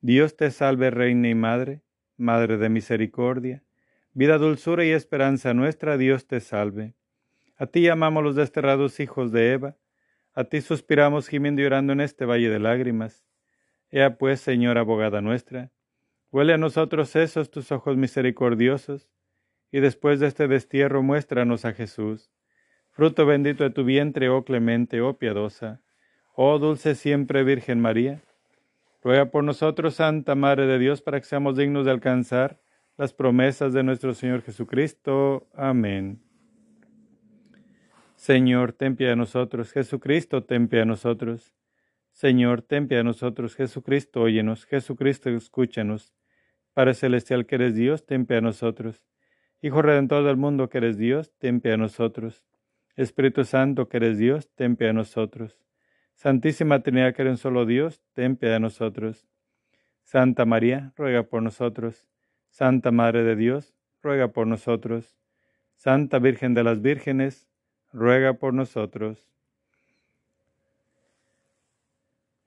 Dios 0.00 0.36
te 0.36 0.50
salve 0.52 0.90
Reina 0.90 1.28
y 1.28 1.34
Madre, 1.34 1.82
Madre 2.16 2.58
de 2.58 2.68
Misericordia, 2.68 3.64
vida, 4.12 4.38
dulzura 4.38 4.84
y 4.84 4.90
esperanza 4.90 5.52
nuestra, 5.52 5.96
Dios 5.96 6.28
te 6.28 6.38
salve. 6.38 6.94
A 7.56 7.66
ti 7.66 7.82
llamamos 7.82 8.22
los 8.22 8.36
desterrados 8.36 9.00
hijos 9.00 9.32
de 9.32 9.52
Eva, 9.52 9.76
a 10.32 10.44
ti 10.44 10.60
suspiramos 10.60 11.26
gimiendo 11.26 11.60
y 11.60 11.64
llorando 11.64 11.92
en 11.92 12.00
este 12.00 12.24
valle 12.24 12.48
de 12.50 12.60
lágrimas. 12.60 13.24
Ea 13.90 14.16
pues, 14.16 14.40
Señora 14.40 14.82
abogada 14.82 15.20
nuestra, 15.20 15.72
huele 16.30 16.52
a 16.52 16.58
nosotros 16.58 17.16
esos 17.16 17.50
tus 17.50 17.72
ojos 17.72 17.96
misericordiosos, 17.96 19.08
y 19.72 19.80
después 19.80 20.20
de 20.20 20.28
este 20.28 20.46
destierro 20.46 21.02
muéstranos 21.02 21.64
a 21.64 21.72
Jesús, 21.72 22.30
fruto 22.90 23.26
bendito 23.26 23.64
de 23.64 23.70
tu 23.70 23.84
vientre, 23.84 24.28
oh 24.28 24.44
clemente, 24.44 25.00
oh 25.00 25.18
piadosa, 25.18 25.82
oh 26.40 26.60
dulce 26.60 26.94
siempre 26.94 27.42
Virgen 27.42 27.80
María. 27.80 28.22
Ruega 29.02 29.28
por 29.28 29.42
nosotros, 29.42 29.96
Santa 29.96 30.36
Madre 30.36 30.68
de 30.68 30.78
Dios, 30.78 31.02
para 31.02 31.18
que 31.18 31.26
seamos 31.26 31.56
dignos 31.56 31.84
de 31.84 31.90
alcanzar 31.90 32.60
las 32.96 33.12
promesas 33.12 33.72
de 33.72 33.82
nuestro 33.82 34.14
Señor 34.14 34.42
Jesucristo. 34.42 35.48
Amén. 35.52 36.22
Señor, 38.14 38.72
ten 38.72 38.94
piedad 38.94 39.16
nosotros. 39.16 39.72
Jesucristo, 39.72 40.44
ten 40.44 40.68
piedad 40.68 40.86
nosotros. 40.86 41.56
Señor, 42.12 42.62
ten 42.62 42.86
piedad 42.86 43.02
nosotros. 43.02 43.56
Jesucristo, 43.56 44.22
óyenos. 44.22 44.64
Jesucristo, 44.64 45.30
escúchanos. 45.30 46.14
Padre 46.72 46.94
Celestial, 46.94 47.46
que 47.46 47.56
eres 47.56 47.74
Dios, 47.74 48.06
ten 48.06 48.26
piedad 48.26 48.42
nosotros. 48.42 49.04
Hijo 49.60 49.82
Redentor 49.82 50.22
del 50.22 50.36
mundo, 50.36 50.68
que 50.68 50.78
eres 50.78 50.98
Dios, 50.98 51.32
ten 51.38 51.60
piedad 51.60 51.78
nosotros. 51.78 52.44
Espíritu 52.94 53.42
Santo, 53.42 53.88
que 53.88 53.96
eres 53.96 54.18
Dios, 54.18 54.48
ten 54.54 54.76
piedad 54.76 54.94
nosotros. 54.94 55.67
Santísima 56.18 56.82
Trinidad, 56.82 57.14
que 57.14 57.22
eres 57.22 57.30
un 57.30 57.38
solo 57.38 57.64
Dios, 57.64 58.02
ten 58.12 58.34
piedad 58.34 58.54
de 58.54 58.60
nosotros. 58.60 59.28
Santa 60.02 60.44
María, 60.44 60.92
ruega 60.96 61.22
por 61.22 61.44
nosotros. 61.44 62.08
Santa 62.50 62.90
Madre 62.90 63.22
de 63.22 63.36
Dios, 63.36 63.76
ruega 64.02 64.26
por 64.26 64.48
nosotros. 64.48 65.16
Santa 65.76 66.18
Virgen 66.18 66.54
de 66.54 66.64
las 66.64 66.82
Vírgenes, 66.82 67.46
ruega 67.92 68.32
por 68.34 68.52
nosotros. 68.52 69.30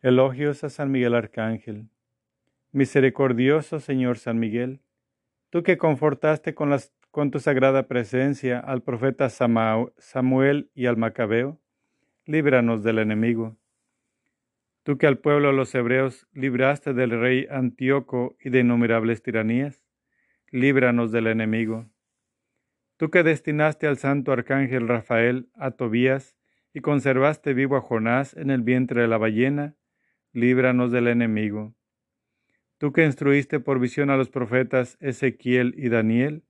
Elogios 0.01 0.65
a 0.65 0.69
San 0.69 0.91
Miguel 0.91 1.15
Arcángel. 1.15 1.87
Misericordioso 2.73 3.79
Señor 3.79 4.17
San 4.17 4.37
Miguel, 4.37 4.81
tú 5.49 5.63
que 5.63 5.77
confortaste 5.77 6.53
con, 6.53 7.31
tu 7.31 7.39
sagrada 7.39 7.87
presencia 7.87 8.59
al 8.59 8.83
profeta 8.83 9.29
Samuel 9.29 10.69
y 10.75 10.87
al 10.87 10.97
Macabeo, 10.97 11.57
líbranos 12.25 12.83
del 12.83 12.99
enemigo. 12.99 13.60
Tú 14.83 14.97
que 14.97 15.05
al 15.05 15.19
pueblo 15.19 15.49
de 15.49 15.53
los 15.53 15.75
hebreos 15.75 16.27
libraste 16.33 16.93
del 16.93 17.11
rey 17.11 17.47
Antíoco 17.51 18.35
y 18.43 18.49
de 18.49 18.61
innumerables 18.61 19.21
tiranías, 19.21 19.83
líbranos 20.49 21.11
del 21.11 21.27
enemigo. 21.27 21.87
Tú 22.97 23.11
que 23.11 23.23
destinaste 23.23 23.87
al 23.87 23.97
santo 23.97 24.31
arcángel 24.31 24.87
Rafael 24.87 25.49
a 25.53 25.71
Tobías 25.71 26.35
y 26.73 26.81
conservaste 26.81 27.53
vivo 27.53 27.75
a 27.75 27.81
Jonás 27.81 28.35
en 28.35 28.49
el 28.49 28.63
vientre 28.63 29.01
de 29.01 29.07
la 29.07 29.17
ballena, 29.17 29.75
líbranos 30.33 30.91
del 30.91 31.07
enemigo. 31.07 31.75
Tú 32.77 32.91
que 32.91 33.05
instruiste 33.05 33.59
por 33.59 33.79
visión 33.79 34.09
a 34.09 34.17
los 34.17 34.29
profetas 34.29 34.97
Ezequiel 34.99 35.75
y 35.77 35.89
Daniel, 35.89 36.43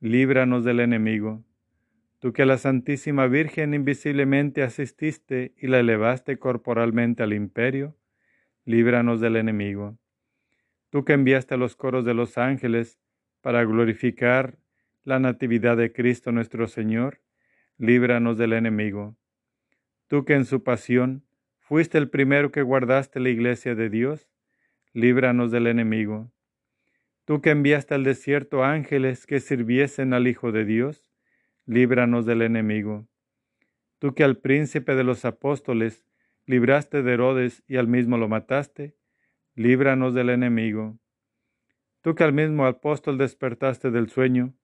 líbranos 0.00 0.64
del 0.64 0.80
enemigo. 0.80 1.44
Tú 2.20 2.32
que 2.32 2.42
a 2.42 2.46
la 2.46 2.58
Santísima 2.58 3.28
Virgen 3.28 3.74
invisiblemente 3.74 4.62
asististe 4.62 5.54
y 5.56 5.68
la 5.68 5.78
elevaste 5.78 6.38
corporalmente 6.38 7.22
al 7.22 7.32
imperio, 7.32 7.96
líbranos 8.64 9.20
del 9.20 9.36
enemigo. 9.36 9.98
Tú 10.90 11.04
que 11.04 11.12
enviaste 11.12 11.54
a 11.54 11.58
los 11.58 11.76
coros 11.76 12.04
de 12.04 12.14
los 12.14 12.36
ángeles 12.36 12.98
para 13.40 13.64
glorificar 13.64 14.58
la 15.04 15.20
Natividad 15.20 15.76
de 15.76 15.92
Cristo 15.92 16.32
nuestro 16.32 16.66
Señor, 16.66 17.20
líbranos 17.76 18.36
del 18.36 18.52
enemigo. 18.52 19.16
Tú 20.08 20.24
que 20.24 20.34
en 20.34 20.44
su 20.44 20.64
pasión 20.64 21.24
fuiste 21.60 21.98
el 21.98 22.10
primero 22.10 22.50
que 22.50 22.62
guardaste 22.62 23.20
la 23.20 23.28
iglesia 23.28 23.76
de 23.76 23.90
Dios, 23.90 24.28
líbranos 24.92 25.52
del 25.52 25.68
enemigo. 25.68 26.32
Tú 27.24 27.40
que 27.42 27.50
enviaste 27.50 27.94
al 27.94 28.04
desierto 28.04 28.64
ángeles 28.64 29.26
que 29.26 29.38
sirviesen 29.38 30.14
al 30.14 30.26
Hijo 30.26 30.50
de 30.50 30.64
Dios, 30.64 31.07
líbranos 31.68 32.24
del 32.24 32.40
enemigo. 32.40 33.06
tú 33.98 34.14
que 34.14 34.24
al 34.24 34.38
príncipe 34.38 34.94
de 34.94 35.04
los 35.04 35.26
apóstoles 35.26 36.06
libraste 36.46 37.02
de 37.02 37.12
Herodes 37.12 37.62
y 37.68 37.76
al 37.76 37.88
mismo 37.88 38.16
lo 38.16 38.26
mataste, 38.26 38.96
líbranos 39.54 40.14
del 40.14 40.30
enemigo. 40.30 40.98
Tú 42.00 42.14
que 42.14 42.24
al 42.24 42.32
mismo 42.32 42.64
apóstol 42.64 43.18
despertaste 43.18 43.90
del 43.90 44.08
sueño, 44.08 44.54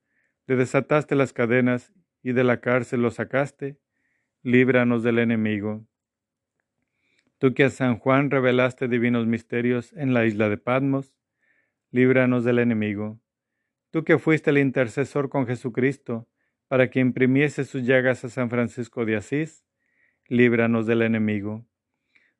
le 0.46 0.56
desataste 0.56 1.14
las 1.14 1.34
cadenas 1.34 1.92
y 2.22 2.32
de 2.32 2.42
la 2.42 2.62
cárcel 2.62 3.02
lo 3.02 3.10
sacaste, 3.10 3.78
líbranos 4.42 5.02
del 5.02 5.18
enemigo. 5.18 5.86
Tú 7.36 7.52
que 7.52 7.64
a 7.64 7.70
San 7.70 7.98
Juan 7.98 8.30
revelaste 8.30 8.88
divinos 8.88 9.26
misterios 9.26 9.92
en 9.92 10.14
la 10.14 10.24
isla 10.24 10.48
de 10.48 10.56
Patmos, 10.56 11.12
líbranos 11.90 12.44
del 12.44 12.60
enemigo. 12.60 13.20
Tú 13.90 14.04
que 14.04 14.18
fuiste 14.18 14.48
el 14.48 14.56
intercesor 14.56 15.28
con 15.28 15.46
Jesucristo, 15.46 16.26
para 16.68 16.90
que 16.90 17.00
imprimiese 17.00 17.64
sus 17.64 17.84
llagas 17.84 18.24
a 18.24 18.28
San 18.28 18.50
Francisco 18.50 19.04
de 19.04 19.16
Asís, 19.16 19.64
líbranos 20.28 20.86
del 20.86 21.02
enemigo. 21.02 21.66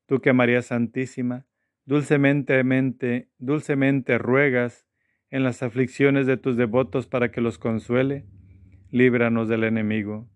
Tú 0.06 0.20
que 0.20 0.32
María 0.32 0.62
Santísima, 0.62 1.46
dulcemente, 1.84 3.28
dulcemente 3.38 4.18
ruegas 4.18 4.86
en 5.30 5.42
las 5.42 5.62
aflicciones 5.62 6.26
de 6.26 6.36
tus 6.36 6.56
devotos 6.56 7.06
para 7.06 7.30
que 7.30 7.40
los 7.40 7.58
consuele, 7.58 8.24
líbranos 8.90 9.48
del 9.48 9.64
enemigo. 9.64 10.28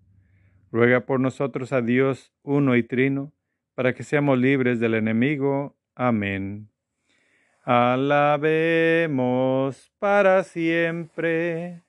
Ruega 0.71 1.07
por 1.07 1.21
nosotros 1.21 1.73
a 1.73 1.81
Dios 1.83 2.33
uno 2.43 2.77
y 2.77 2.83
trino, 2.83 3.33
para 3.75 3.95
que 3.95 4.03
seamos 4.03 4.39
libres 4.39 4.81
del 4.81 4.95
enemigo. 4.95 5.79
Amén. 5.95 6.69
Alabemos 7.65 9.03
para 9.99 10.43
siempre 10.43 11.85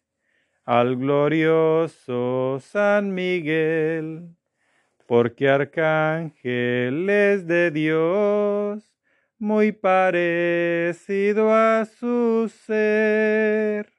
al 0.70 0.95
glorioso 0.97 2.59
San 2.61 3.15
Miguel, 3.15 4.36
porque 5.07 5.49
arcángel 5.49 7.09
es 7.09 7.47
de 7.47 7.72
Dios, 7.72 8.93
muy 9.39 9.72
parecido 9.72 11.51
a 11.51 11.86
su 11.86 12.53
ser. 12.67 13.91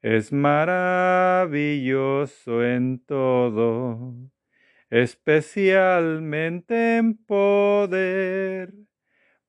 Es 0.00 0.32
maravilloso 0.32 2.64
en 2.64 3.04
todo, 3.04 4.14
especialmente 4.88 6.96
en 6.96 7.14
poder, 7.14 8.72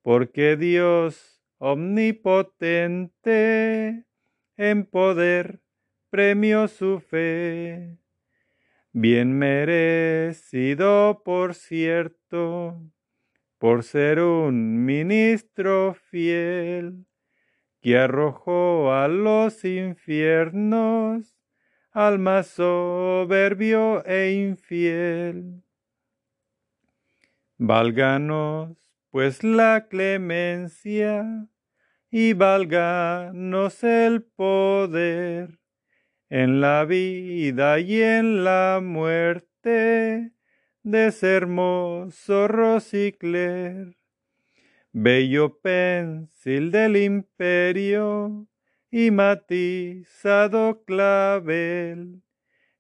porque 0.02 0.58
Dios 0.58 1.42
omnipotente 1.60 4.04
en 4.58 4.86
poder 4.86 5.62
premio 6.16 6.70
su 6.70 7.02
fe, 7.02 7.98
bien 8.94 9.38
merecido 9.38 11.22
por 11.26 11.56
cierto, 11.56 12.82
por 13.58 13.84
ser 13.84 14.22
un 14.22 14.86
ministro 14.86 15.94
fiel, 15.94 17.06
que 17.82 17.98
arrojó 17.98 18.94
a 18.94 19.10
los 19.10 19.66
infiernos 19.66 21.36
al 21.92 22.18
más 22.18 22.48
soberbio 22.48 24.02
e 24.06 24.32
infiel. 24.32 25.64
Válganos, 27.58 28.78
pues, 29.10 29.44
la 29.44 29.90
clemencia, 29.90 31.50
y 32.10 32.32
válganos 32.32 33.84
el 33.84 34.24
poder 34.24 35.65
en 36.36 36.60
la 36.60 36.84
vida 36.84 37.80
y 37.80 38.02
en 38.02 38.44
la 38.44 38.82
muerte 38.84 40.34
de 40.84 41.08
ese 41.08 41.34
hermoso 41.34 42.50
Rosicler, 42.50 43.96
bello 44.92 45.62
pensil 45.62 46.72
del 46.72 46.98
imperio 46.98 48.50
y 48.92 49.12
matizado 49.12 50.84
clavel, 50.84 52.22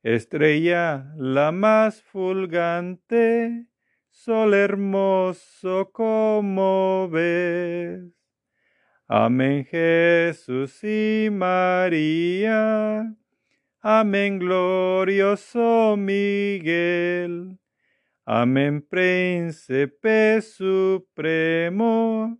estrella 0.03 1.13
la 1.15 1.53
más 1.53 2.01
fulgante, 2.01 3.67
sol 4.09 4.53
hermoso 4.53 5.91
como 5.93 7.07
ves. 7.09 8.03
Amén 9.07 9.63
Jesús 9.63 10.83
y 10.83 11.29
María 11.31 13.15
Amén, 13.87 14.39
glorioso 14.39 15.95
Miguel. 15.95 17.59
Amén, 18.25 18.81
príncipe 18.81 20.41
supremo. 20.41 22.35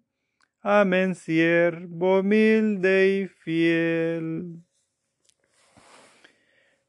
Amén, 0.62 1.14
siervo 1.14 2.22
humilde 2.22 3.20
y 3.20 3.28
fiel. 3.28 4.64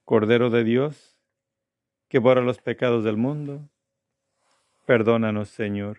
Cordero 0.07 0.48
de 0.48 0.64
Dios, 0.64 1.20
que 2.09 2.18
borra 2.18 2.40
los 2.40 2.59
pecados 2.59 3.04
del 3.04 3.18
mundo, 3.18 3.68
perdónanos, 4.86 5.50
Señor. 5.50 5.98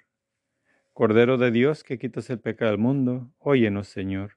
Cordero 0.93 1.38
de 1.38 1.51
Dios, 1.51 1.84
que 1.84 1.99
quitas 1.99 2.28
el 2.32 2.39
pecado 2.39 2.72
del 2.72 2.80
mundo, 2.80 3.32
óyenos, 3.38 3.88
Señor. 3.88 4.37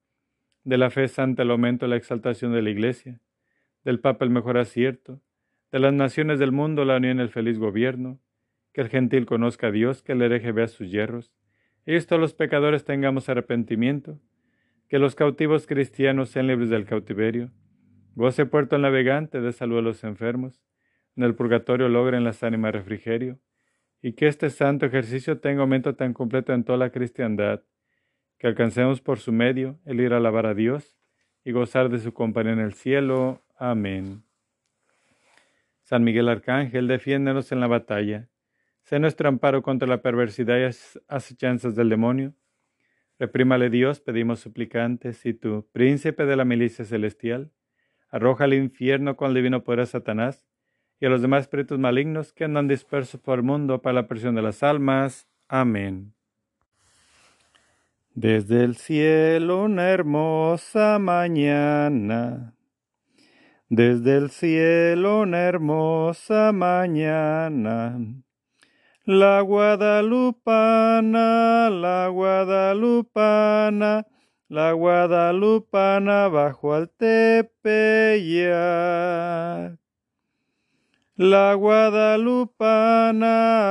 de 0.63 0.77
la 0.77 0.89
fe 0.89 1.07
santa 1.07 1.43
el 1.43 1.51
aumento 1.51 1.87
la 1.87 1.95
exaltación 1.95 2.53
de 2.53 2.61
la 2.61 2.69
Iglesia, 2.69 3.19
del 3.83 3.99
Papa 3.99 4.25
el 4.25 4.31
mejor 4.31 4.57
acierto, 4.57 5.21
de 5.71 5.79
las 5.79 5.93
naciones 5.93 6.39
del 6.39 6.51
mundo 6.51 6.85
la 6.85 6.97
unión 6.97 7.19
el 7.19 7.29
feliz 7.29 7.57
gobierno, 7.57 8.19
que 8.73 8.81
el 8.81 8.89
gentil 8.89 9.25
conozca 9.25 9.67
a 9.67 9.71
Dios, 9.71 10.03
que 10.03 10.11
el 10.11 10.21
hereje 10.21 10.51
vea 10.51 10.67
sus 10.67 10.91
hierros, 10.91 11.33
y 11.85 11.95
esto 11.95 12.17
los 12.17 12.33
pecadores 12.33 12.85
tengamos 12.85 13.27
arrepentimiento, 13.29 14.19
que 14.87 14.99
los 14.99 15.15
cautivos 15.15 15.67
cristianos 15.67 16.29
sean 16.29 16.47
libres 16.47 16.69
del 16.69 16.85
cautiverio, 16.85 17.51
goce 18.15 18.45
puerto 18.45 18.75
el 18.75 18.81
navegante 18.83 19.41
de 19.41 19.51
salud 19.53 19.79
a 19.79 19.81
los 19.81 20.03
enfermos, 20.03 20.61
en 21.15 21.23
el 21.23 21.35
purgatorio 21.35 21.89
logren 21.89 22.23
las 22.23 22.43
ánimas 22.43 22.73
refrigerio, 22.73 23.39
y 24.01 24.13
que 24.13 24.27
este 24.27 24.49
santo 24.49 24.85
ejercicio 24.85 25.39
tenga 25.39 25.61
aumento 25.61 25.95
tan 25.95 26.13
completo 26.13 26.53
en 26.53 26.63
toda 26.63 26.77
la 26.77 26.91
cristiandad, 26.91 27.61
que 28.41 28.47
alcancemos 28.47 29.01
por 29.01 29.19
su 29.19 29.31
medio 29.31 29.79
el 29.85 30.01
ir 30.01 30.13
a 30.13 30.17
alabar 30.17 30.47
a 30.47 30.55
Dios 30.55 30.97
y 31.45 31.51
gozar 31.51 31.89
de 31.89 31.99
su 31.99 32.11
compañía 32.11 32.53
en 32.53 32.59
el 32.59 32.73
cielo. 32.73 33.45
Amén. 33.55 34.23
San 35.83 36.03
Miguel 36.03 36.27
Arcángel, 36.27 36.87
defiéndenos 36.87 37.51
en 37.51 37.59
la 37.59 37.67
batalla. 37.67 38.29
Sé 38.81 38.97
nuestro 38.97 39.29
amparo 39.29 39.61
contra 39.61 39.87
la 39.87 40.01
perversidad 40.01 40.57
y 40.57 40.73
acechanzas 41.07 41.75
del 41.75 41.89
demonio. 41.89 42.33
Reprímale 43.19 43.69
Dios, 43.69 43.99
pedimos 43.99 44.39
suplicantes, 44.39 45.23
y 45.27 45.35
tú, 45.35 45.69
príncipe 45.71 46.25
de 46.25 46.35
la 46.35 46.43
milicia 46.43 46.83
celestial, 46.83 47.51
arroja 48.09 48.45
al 48.45 48.55
infierno 48.55 49.17
con 49.17 49.29
el 49.29 49.35
divino 49.35 49.63
poder 49.63 49.81
a 49.81 49.85
Satanás 49.85 50.47
y 50.99 51.05
a 51.05 51.09
los 51.09 51.21
demás 51.21 51.43
espíritus 51.43 51.77
malignos 51.77 52.33
que 52.33 52.45
andan 52.45 52.67
dispersos 52.67 53.21
por 53.21 53.37
el 53.37 53.43
mundo 53.43 53.83
para 53.83 53.93
la 53.93 54.07
presión 54.07 54.33
de 54.33 54.41
las 54.41 54.63
almas. 54.63 55.27
Amén. 55.47 56.15
Desde 58.13 58.65
el 58.65 58.75
cielo 58.75 59.63
una 59.63 59.89
hermosa 59.89 60.99
mañana. 60.99 62.53
Desde 63.69 64.17
el 64.17 64.29
cielo 64.29 65.21
una 65.21 65.43
hermosa 65.43 66.51
mañana. 66.51 67.97
La 69.05 69.39
guadalupana, 69.39 70.59
la 71.69 72.09
guadalupana, 72.09 74.05
la 74.49 74.73
guadalupana 74.73 76.27
bajo 76.27 76.73
al 76.73 76.89
tepeyac. 76.89 77.39
La 81.15 81.53
guadalupana, 81.53 82.59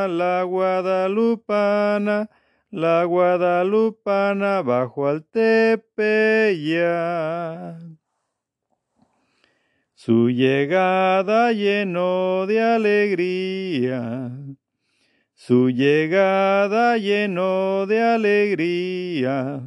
la 0.09 0.43
guadalupana, 0.45 2.30
la 2.71 3.05
guadalupana 3.05 4.62
bajo 4.62 5.09
al 5.09 5.25
tepeyac. 5.25 5.91
Su 9.95 10.31
llegada 10.31 11.53
llenó 11.53 12.47
de 12.47 12.61
alegría, 12.62 14.31
su 15.35 15.68
llegada 15.68 16.97
llenó 16.97 17.85
de 17.87 18.01
alegría, 18.01 19.62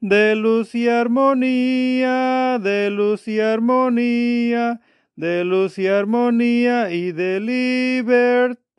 de 0.00 0.36
luz 0.36 0.74
y 0.74 0.88
armonía, 0.88 2.58
de 2.60 2.90
luz 2.90 3.26
y 3.28 3.40
armonía, 3.40 4.82
de 5.14 5.44
luz 5.44 5.78
y 5.78 5.86
armonía 5.86 6.90
y 6.90 7.12
de 7.12 7.40
libertad. 7.40 8.76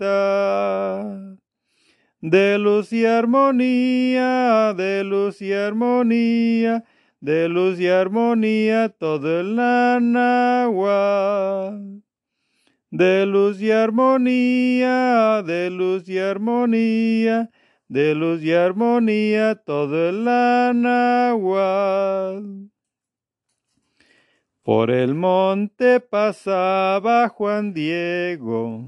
De 2.22 2.57
luz 2.57 2.91
y 2.93 3.05
armonía, 3.05 4.74
de 4.76 5.03
luz 5.03 5.39
y 5.39 5.53
armonía, 5.53 6.84
de 7.20 7.47
luz 7.47 7.80
y 7.80 7.88
armonía 7.88 8.89
todo 8.89 9.39
el 9.39 9.59
agua. 9.59 11.80
De 12.89 13.26
luz 13.28 13.61
y 13.61 13.70
armonía, 13.70 15.43
de 15.45 15.70
luz 15.70 16.09
y 16.09 16.18
armonía, 16.18 17.51
de 17.88 18.15
luz 18.15 18.41
y 18.41 18.51
armonía 18.51 19.53
todo 19.53 20.09
el 20.09 20.28
agua. 20.28 22.41
Por 24.63 24.89
el 24.89 25.13
monte 25.13 25.99
pasaba 25.99 27.30
Juan 27.30 27.74
Diego. 27.74 28.88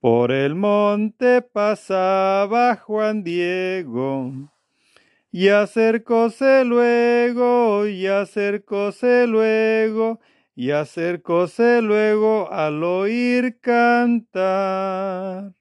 Por 0.00 0.32
el 0.32 0.54
monte 0.54 1.42
pasaba 1.42 2.76
Juan 2.76 3.22
Diego 3.22 4.32
y 5.30 5.48
acercóse 5.48 6.64
luego, 6.64 7.86
y 7.86 8.06
acercóse 8.06 9.26
luego, 9.26 10.20
y 10.56 10.70
acercóse 10.70 11.82
luego 11.82 12.50
al 12.50 12.82
oír 12.82 13.60
cantar. 13.60 15.52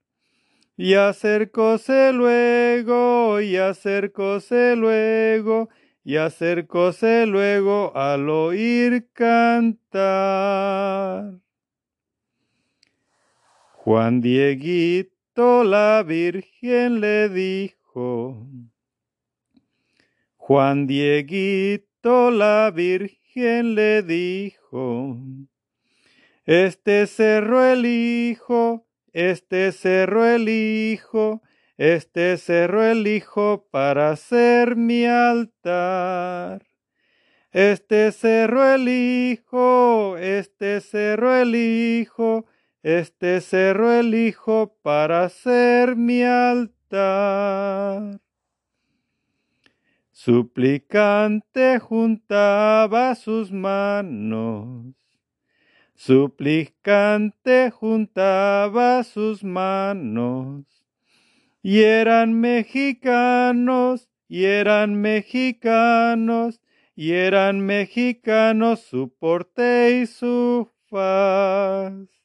Y 0.77 0.93
acercóse 0.93 2.13
luego, 2.13 3.41
y 3.41 3.57
acercóse 3.57 4.77
luego, 4.77 5.67
y 6.03 6.15
acercóse 6.15 7.25
luego 7.25 7.91
al 7.93 8.29
oír 8.29 9.09
cantar. 9.11 9.89
Juan 13.89 14.21
Dieguito 14.21 15.63
la 15.63 16.03
Virgen 16.03 16.99
le 17.01 17.27
dijo, 17.27 18.45
Juan 20.37 20.85
Dieguito 20.85 22.29
la 22.29 22.69
Virgen 22.69 23.73
le 23.73 24.03
dijo, 24.03 25.17
Este 26.45 27.07
cerro 27.07 27.65
el 27.65 27.87
hijo, 27.87 28.85
este 29.11 29.71
cerro 29.71 30.23
el 30.23 30.47
hijo, 30.49 31.41
este 31.75 32.37
cerro 32.37 32.83
el 32.83 33.07
hijo 33.07 33.65
para 33.71 34.15
ser 34.17 34.75
mi 34.75 35.05
altar. 35.05 36.63
Este 37.51 38.11
cerro 38.11 38.71
el 38.71 38.87
hijo, 38.87 40.15
este 40.19 40.79
cerro 40.79 41.35
el 41.35 41.55
hijo, 41.55 42.45
este 42.83 43.41
cerro 43.41 43.91
el 43.91 44.15
hijo 44.15 44.77
para 44.81 45.27
ser 45.29 45.95
mi 45.95 46.23
altar. 46.23 48.19
Suplicante 50.11 51.79
juntaba 51.79 53.15
sus 53.15 53.51
manos, 53.51 54.93
suplicante 55.95 57.71
juntaba 57.71 59.03
sus 59.03 59.43
manos, 59.43 60.65
y 61.61 61.79
eran 61.79 62.33
mexicanos, 62.33 64.09
y 64.27 64.43
eran 64.43 64.95
mexicanos, 64.95 66.61
y 66.95 67.11
eran 67.11 67.61
mexicanos 67.61 68.81
su 68.81 69.13
porte 69.17 70.01
y 70.01 70.05
su 70.05 70.69
faz. 70.89 72.18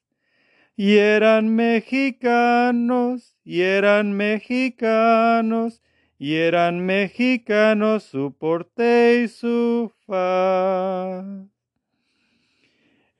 Y 0.77 0.97
eran 0.97 1.55
mexicanos, 1.55 3.37
y 3.45 3.61
eran 3.61 4.13
mexicanos, 4.13 5.83
y 6.19 6.35
eran 6.35 6.85
mexicanos 6.85 8.03
su 8.03 8.37
porte 8.37 9.23
y 9.25 9.29
su 9.29 9.93
faz. 10.07 11.25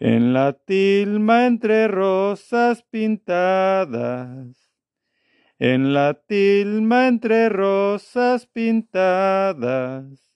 En 0.01 0.33
la 0.33 0.53
tilma 0.53 1.47
entre 1.47 1.87
rosas 1.87 2.83
pintadas, 2.83 4.73
en 5.59 5.95
la 5.95 6.15
tilma 6.15 7.07
entre 7.07 7.49
rosas 7.49 8.47
pintadas, 8.47 10.33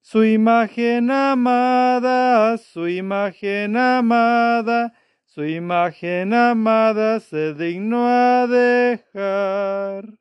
su 0.00 0.24
imagen 0.24 1.10
amada, 1.10 2.58
su 2.58 2.86
imagen 2.88 3.76
amada, 3.76 4.92
su 5.32 5.44
imagen 5.44 6.34
amada 6.34 7.20
se 7.20 7.54
dignó 7.54 8.04
a 8.08 8.48
dejar. 8.48 10.18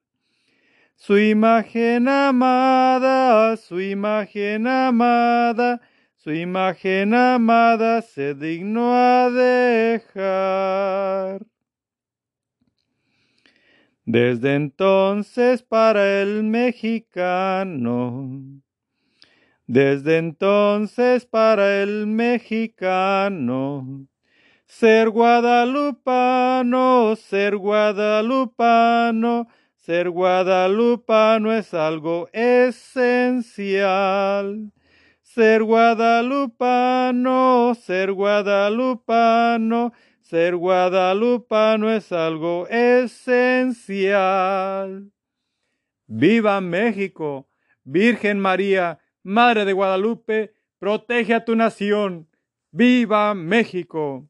Su 0.95 1.17
imagen 1.17 2.07
amada, 2.07 3.57
su 3.57 3.81
imagen 3.81 4.67
amada, 4.67 5.81
su 6.15 6.31
imagen 6.31 7.15
amada 7.15 8.03
se 8.03 8.35
dignó 8.35 8.93
a 8.93 9.31
dejar. 9.31 11.43
Desde 14.05 14.53
entonces 14.53 15.63
para 15.63 16.21
el 16.21 16.43
mexicano, 16.43 18.29
desde 19.65 20.17
entonces 20.17 21.25
para 21.25 21.81
el 21.81 22.05
mexicano, 22.05 24.07
ser 24.69 25.09
guadalupano, 25.09 27.15
ser 27.15 27.57
guadalupano, 27.57 29.47
ser 29.75 30.11
guadalupano 30.11 31.51
es 31.51 31.73
algo 31.73 32.29
esencial. 32.31 33.51
Ser 35.23 35.63
guadalupano, 35.63 37.73
ser 37.75 38.13
guadalupano, 38.13 39.91
ser 40.21 40.55
guadalupano 40.55 41.91
es 41.91 42.11
algo 42.11 42.67
esencial. 42.67 43.81
Viva 46.07 46.61
México, 46.61 47.49
Virgen 47.83 48.39
María, 48.39 48.99
Madre 49.23 49.65
de 49.65 49.73
Guadalupe, 49.73 50.53
protege 50.77 51.33
a 51.33 51.43
tu 51.43 51.55
nación. 51.55 52.29
Viva 52.71 53.33
México. 53.33 54.29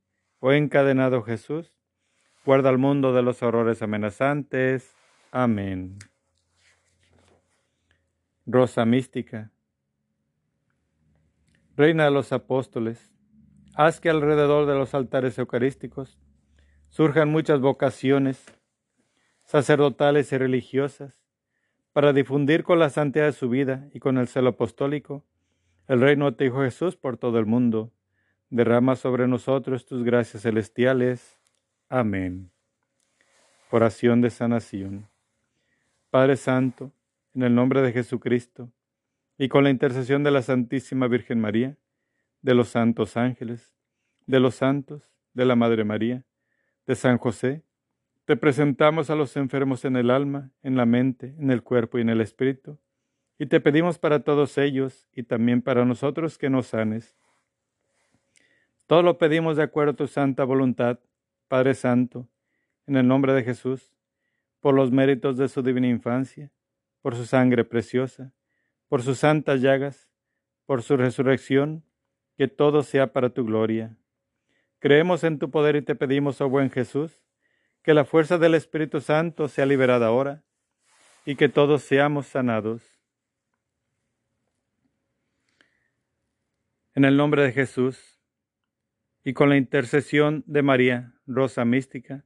oh 0.41 0.51
encadenado 0.51 1.23
Jesús, 1.23 1.71
Guarda 2.43 2.69
al 2.69 2.79
mundo 2.79 3.13
de 3.13 3.21
los 3.21 3.43
horrores 3.43 3.83
amenazantes. 3.83 4.95
Amén. 5.31 5.99
Rosa 8.47 8.83
mística. 8.83 9.51
Reina 11.77 12.05
de 12.05 12.11
los 12.11 12.33
apóstoles, 12.33 13.13
haz 13.75 13.99
que 13.99 14.09
alrededor 14.09 14.65
de 14.65 14.73
los 14.73 14.95
altares 14.95 15.37
eucarísticos 15.37 16.17
surjan 16.89 17.29
muchas 17.29 17.61
vocaciones 17.61 18.43
sacerdotales 19.45 20.31
y 20.31 20.37
religiosas 20.39 21.21
para 21.93 22.11
difundir 22.11 22.63
con 22.63 22.79
la 22.79 22.89
santidad 22.89 23.25
de 23.25 23.33
su 23.33 23.49
vida 23.49 23.87
y 23.93 23.99
con 23.99 24.17
el 24.17 24.27
celo 24.27 24.49
apostólico 24.49 25.23
el 25.87 26.01
reino 26.01 26.31
de 26.31 26.45
Hijo 26.45 26.63
Jesús 26.63 26.95
por 26.95 27.17
todo 27.17 27.37
el 27.37 27.45
mundo. 27.45 27.91
Derrama 28.51 28.97
sobre 28.97 29.29
nosotros 29.29 29.85
tus 29.85 30.03
gracias 30.03 30.43
celestiales 30.43 31.39
Amén. 31.87 32.51
Oración 33.69 34.19
de 34.19 34.29
sanación. 34.29 35.07
Padre 36.09 36.35
Santo, 36.35 36.91
en 37.33 37.43
el 37.43 37.55
nombre 37.55 37.81
de 37.81 37.93
Jesucristo 37.93 38.69
y 39.37 39.47
con 39.47 39.63
la 39.63 39.69
intercesión 39.69 40.23
de 40.23 40.31
la 40.31 40.41
Santísima 40.41 41.07
Virgen 41.07 41.39
María, 41.39 41.77
de 42.41 42.53
los 42.53 42.67
santos 42.67 43.15
ángeles, 43.15 43.73
de 44.25 44.41
los 44.41 44.55
santos, 44.55 45.13
de 45.33 45.45
la 45.45 45.55
Madre 45.55 45.85
María, 45.85 46.25
de 46.85 46.95
San 46.95 47.17
José, 47.17 47.63
te 48.25 48.35
presentamos 48.35 49.09
a 49.09 49.15
los 49.15 49.37
enfermos 49.37 49.85
en 49.85 49.95
el 49.95 50.09
alma, 50.11 50.51
en 50.61 50.75
la 50.75 50.85
mente, 50.85 51.35
en 51.39 51.51
el 51.51 51.63
cuerpo 51.63 51.97
y 51.97 52.01
en 52.01 52.09
el 52.09 52.19
espíritu, 52.19 52.77
y 53.39 53.45
te 53.45 53.61
pedimos 53.61 53.97
para 53.97 54.25
todos 54.25 54.57
ellos 54.57 55.07
y 55.13 55.23
también 55.23 55.61
para 55.61 55.85
nosotros 55.85 56.37
que 56.37 56.49
nos 56.49 56.67
sanes. 56.67 57.20
Todo 58.91 59.03
lo 59.03 59.17
pedimos 59.17 59.55
de 59.55 59.63
acuerdo 59.63 59.93
a 59.93 59.95
tu 59.95 60.05
santa 60.05 60.43
voluntad, 60.43 60.99
Padre 61.47 61.75
Santo, 61.75 62.27
en 62.87 62.97
el 62.97 63.07
nombre 63.07 63.31
de 63.31 63.41
Jesús, 63.41 63.95
por 64.59 64.75
los 64.75 64.91
méritos 64.91 65.37
de 65.37 65.47
su 65.47 65.63
divina 65.63 65.87
infancia, 65.87 66.51
por 67.01 67.15
su 67.15 67.25
sangre 67.25 67.63
preciosa, 67.63 68.33
por 68.89 69.01
sus 69.01 69.19
santas 69.19 69.61
llagas, 69.61 70.09
por 70.65 70.83
su 70.83 70.97
resurrección, 70.97 71.85
que 72.35 72.49
todo 72.49 72.83
sea 72.83 73.13
para 73.13 73.29
tu 73.29 73.45
gloria. 73.45 73.95
Creemos 74.79 75.23
en 75.23 75.39
tu 75.39 75.49
poder 75.49 75.77
y 75.77 75.83
te 75.83 75.95
pedimos, 75.95 76.41
oh 76.41 76.49
buen 76.49 76.69
Jesús, 76.69 77.23
que 77.83 77.93
la 77.93 78.03
fuerza 78.03 78.37
del 78.39 78.55
Espíritu 78.55 78.99
Santo 78.99 79.47
sea 79.47 79.65
liberada 79.65 80.07
ahora 80.07 80.43
y 81.23 81.35
que 81.35 81.47
todos 81.47 81.81
seamos 81.81 82.27
sanados. 82.27 82.99
En 86.93 87.05
el 87.05 87.15
nombre 87.15 87.41
de 87.43 87.53
Jesús 87.53 88.10
y 89.23 89.33
con 89.33 89.49
la 89.49 89.57
intercesión 89.57 90.43
de 90.47 90.61
María, 90.61 91.13
Rosa 91.27 91.65
Mística, 91.65 92.25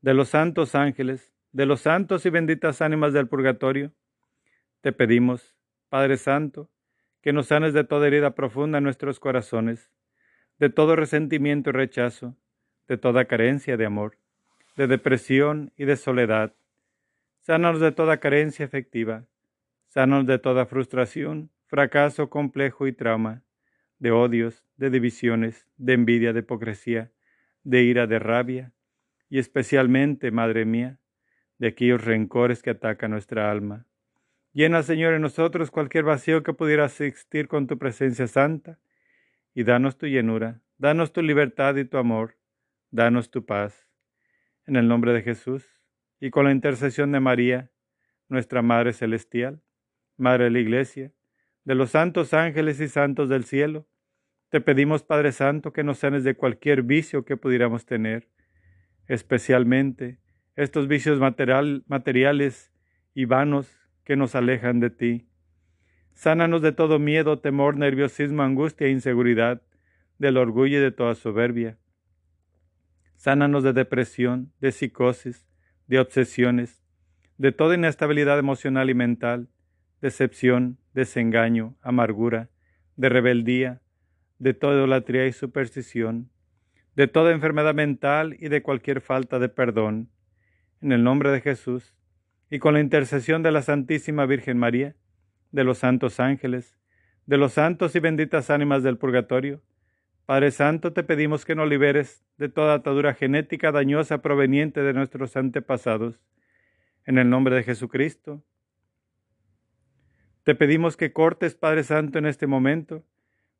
de 0.00 0.14
los 0.14 0.28
santos 0.28 0.74
ángeles, 0.74 1.32
de 1.52 1.66
los 1.66 1.80
santos 1.80 2.26
y 2.26 2.30
benditas 2.30 2.82
ánimas 2.82 3.12
del 3.12 3.28
purgatorio, 3.28 3.92
te 4.80 4.92
pedimos, 4.92 5.56
Padre 5.88 6.16
Santo, 6.16 6.70
que 7.22 7.32
nos 7.32 7.46
sanes 7.46 7.72
de 7.72 7.84
toda 7.84 8.06
herida 8.06 8.34
profunda 8.34 8.78
en 8.78 8.84
nuestros 8.84 9.20
corazones, 9.20 9.90
de 10.58 10.68
todo 10.68 10.96
resentimiento 10.96 11.70
y 11.70 11.72
rechazo, 11.72 12.36
de 12.88 12.98
toda 12.98 13.24
carencia 13.24 13.76
de 13.76 13.86
amor, 13.86 14.18
de 14.76 14.86
depresión 14.86 15.72
y 15.76 15.84
de 15.84 15.96
soledad. 15.96 16.54
Sánanos 17.40 17.80
de 17.80 17.92
toda 17.92 18.18
carencia 18.18 18.64
efectiva, 18.64 19.24
sánanos 19.86 20.26
de 20.26 20.38
toda 20.38 20.66
frustración, 20.66 21.50
fracaso, 21.66 22.28
complejo 22.28 22.86
y 22.86 22.92
trauma, 22.92 23.42
de 24.04 24.10
odios, 24.10 24.62
de 24.76 24.90
divisiones, 24.90 25.66
de 25.78 25.94
envidia, 25.94 26.34
de 26.34 26.40
hipocresía, 26.40 27.10
de 27.62 27.84
ira, 27.84 28.06
de 28.06 28.18
rabia, 28.18 28.74
y 29.30 29.38
especialmente, 29.38 30.30
Madre 30.30 30.66
mía, 30.66 30.98
de 31.56 31.68
aquellos 31.68 32.04
rencores 32.04 32.62
que 32.62 32.68
atacan 32.68 33.12
nuestra 33.12 33.50
alma. 33.50 33.86
Llena, 34.52 34.82
Señor, 34.82 35.14
en 35.14 35.22
nosotros 35.22 35.70
cualquier 35.70 36.04
vacío 36.04 36.42
que 36.42 36.52
pudiera 36.52 36.84
existir 36.84 37.48
con 37.48 37.66
tu 37.66 37.78
presencia 37.78 38.26
santa, 38.26 38.78
y 39.54 39.64
danos 39.64 39.96
tu 39.96 40.06
llenura, 40.06 40.60
danos 40.76 41.14
tu 41.14 41.22
libertad 41.22 41.74
y 41.76 41.86
tu 41.86 41.96
amor, 41.96 42.36
danos 42.90 43.30
tu 43.30 43.46
paz. 43.46 43.88
En 44.66 44.76
el 44.76 44.86
nombre 44.86 45.14
de 45.14 45.22
Jesús, 45.22 45.66
y 46.20 46.28
con 46.28 46.44
la 46.44 46.52
intercesión 46.52 47.10
de 47.10 47.20
María, 47.20 47.70
nuestra 48.28 48.60
Madre 48.60 48.92
Celestial, 48.92 49.62
Madre 50.18 50.44
de 50.44 50.50
la 50.50 50.58
Iglesia, 50.58 51.10
de 51.64 51.74
los 51.74 51.92
santos 51.92 52.34
ángeles 52.34 52.78
y 52.82 52.88
santos 52.88 53.30
del 53.30 53.44
cielo, 53.44 53.86
te 54.54 54.60
pedimos, 54.60 55.02
Padre 55.02 55.32
Santo, 55.32 55.72
que 55.72 55.82
nos 55.82 55.98
sanes 55.98 56.22
de 56.22 56.36
cualquier 56.36 56.84
vicio 56.84 57.24
que 57.24 57.36
pudiéramos 57.36 57.86
tener, 57.86 58.28
especialmente 59.08 60.20
estos 60.54 60.86
vicios 60.86 61.18
materiales 61.18 62.72
y 63.14 63.24
vanos 63.24 63.76
que 64.04 64.14
nos 64.14 64.36
alejan 64.36 64.78
de 64.78 64.90
ti. 64.90 65.26
Sánanos 66.12 66.62
de 66.62 66.70
todo 66.70 67.00
miedo, 67.00 67.40
temor, 67.40 67.76
nerviosismo, 67.76 68.44
angustia 68.44 68.86
e 68.86 68.90
inseguridad, 68.90 69.60
del 70.20 70.36
orgullo 70.36 70.78
y 70.78 70.82
de 70.82 70.92
toda 70.92 71.16
soberbia. 71.16 71.76
Sánanos 73.16 73.64
de 73.64 73.72
depresión, 73.72 74.52
de 74.60 74.70
psicosis, 74.70 75.48
de 75.88 75.98
obsesiones, 75.98 76.80
de 77.38 77.50
toda 77.50 77.74
inestabilidad 77.74 78.38
emocional 78.38 78.88
y 78.88 78.94
mental, 78.94 79.48
decepción, 80.00 80.78
desengaño, 80.92 81.74
amargura, 81.82 82.50
de 82.94 83.08
rebeldía, 83.08 83.80
de 84.38 84.54
toda 84.54 84.74
idolatría 84.74 85.26
y 85.26 85.32
superstición, 85.32 86.30
de 86.96 87.08
toda 87.08 87.32
enfermedad 87.32 87.74
mental 87.74 88.36
y 88.38 88.48
de 88.48 88.62
cualquier 88.62 89.00
falta 89.00 89.38
de 89.38 89.48
perdón. 89.48 90.10
En 90.80 90.92
el 90.92 91.02
nombre 91.02 91.30
de 91.30 91.40
Jesús, 91.40 91.94
y 92.50 92.58
con 92.58 92.74
la 92.74 92.80
intercesión 92.80 93.42
de 93.42 93.50
la 93.50 93.62
Santísima 93.62 94.26
Virgen 94.26 94.58
María, 94.58 94.94
de 95.50 95.64
los 95.64 95.78
santos 95.78 96.20
ángeles, 96.20 96.76
de 97.26 97.38
los 97.38 97.52
santos 97.54 97.96
y 97.96 98.00
benditas 98.00 98.50
ánimas 98.50 98.82
del 98.82 98.98
purgatorio, 98.98 99.62
Padre 100.26 100.50
Santo, 100.50 100.92
te 100.92 101.02
pedimos 101.02 101.44
que 101.44 101.54
nos 101.54 101.68
liberes 101.68 102.24
de 102.38 102.48
toda 102.48 102.74
atadura 102.74 103.12
genética 103.14 103.72
dañosa 103.72 104.22
proveniente 104.22 104.82
de 104.82 104.94
nuestros 104.94 105.36
antepasados. 105.36 106.18
En 107.04 107.18
el 107.18 107.28
nombre 107.28 107.54
de 107.54 107.62
Jesucristo, 107.62 108.42
te 110.42 110.54
pedimos 110.54 110.96
que 110.96 111.12
cortes, 111.12 111.54
Padre 111.54 111.84
Santo, 111.84 112.18
en 112.18 112.26
este 112.26 112.46
momento, 112.46 113.04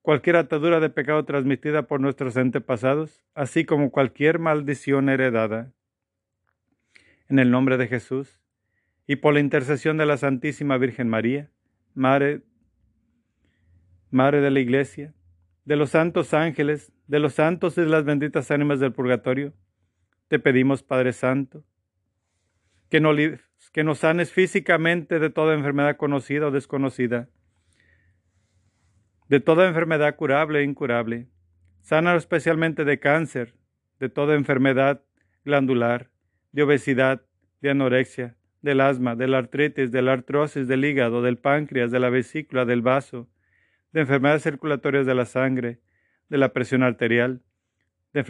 cualquier 0.05 0.36
atadura 0.36 0.80
de 0.80 0.90
pecado 0.90 1.24
transmitida 1.24 1.86
por 1.86 1.98
nuestros 1.98 2.36
antepasados, 2.36 3.24
así 3.34 3.64
como 3.64 3.90
cualquier 3.90 4.38
maldición 4.38 5.09
heredada. 5.09 5.72
En 7.30 7.38
el 7.38 7.50
nombre 7.50 7.78
de 7.78 7.86
Jesús, 7.88 8.38
y 9.07 9.16
por 9.16 9.32
la 9.32 9.40
intercesión 9.40 9.96
de 9.96 10.05
la 10.05 10.18
Santísima 10.18 10.76
Virgen 10.76 11.09
María, 11.09 11.50
Madre, 11.94 12.42
Madre 14.11 14.42
de 14.42 14.50
la 14.50 14.61
Iglesia, 14.61 15.14
de 15.64 15.76
los 15.76 15.88
santos 15.88 16.34
ángeles, 16.34 16.92
de 17.07 17.18
los 17.18 17.32
santos 17.32 17.78
y 17.78 17.80
de 17.80 17.86
las 17.86 18.05
benditas 18.05 18.50
ánimas 18.50 18.80
del 18.80 18.92
purgatorio, 18.92 19.55
te 20.28 20.38
pedimos, 20.38 20.82
Padre 20.82 21.14
Santo, 21.14 21.64
que, 22.90 23.00
no, 23.00 23.12
que 23.72 23.84
nos 23.84 24.00
sanes 24.00 24.32
físicamente 24.32 25.18
de 25.18 25.30
toda 25.30 25.55
enfermedad 25.55 25.96
conocida 25.96 26.48
o 26.48 26.50
desconocida, 26.50 27.30
de 29.29 29.41
toda 29.41 29.66
enfermedad 29.66 30.16
curable 30.16 30.61
e 30.61 30.64
incurable. 30.64 31.29
Sánanos 31.81 32.22
especialmente 32.22 32.85
de 32.85 32.99
cáncer, 32.99 33.55
de 34.01 34.09
toda 34.09 34.35
enfermedad 34.35 35.03
glandular, 35.45 36.11
de 36.53 36.62
obesidad, 36.62 37.22
de 37.61 37.70
anorexia, 37.70 38.37
del 38.62 38.81
asma, 38.81 39.16
de 39.16 39.29
la 39.29 39.39
artritis, 39.39 39.91
de 39.91 40.03
la 40.03 40.12
artrosis 40.12 40.68
del 40.68 40.85
hígado, 40.85 41.22
del 41.22 41.39
páncreas, 41.39 41.91
de 41.91 42.01
la 42.01 42.11
vesícula, 42.11 42.64
del 42.64 42.83
vaso, 42.83 43.29
de 43.93 44.01
enfermedades 44.01 44.43
circulatorias 44.43 45.07
de 45.07 45.14
la 45.14 45.27
sangre, 45.27 45.81
de 46.29 46.39
la 46.39 46.53
presión 46.53 46.83
arterial, 46.83 47.43
de 48.12 48.20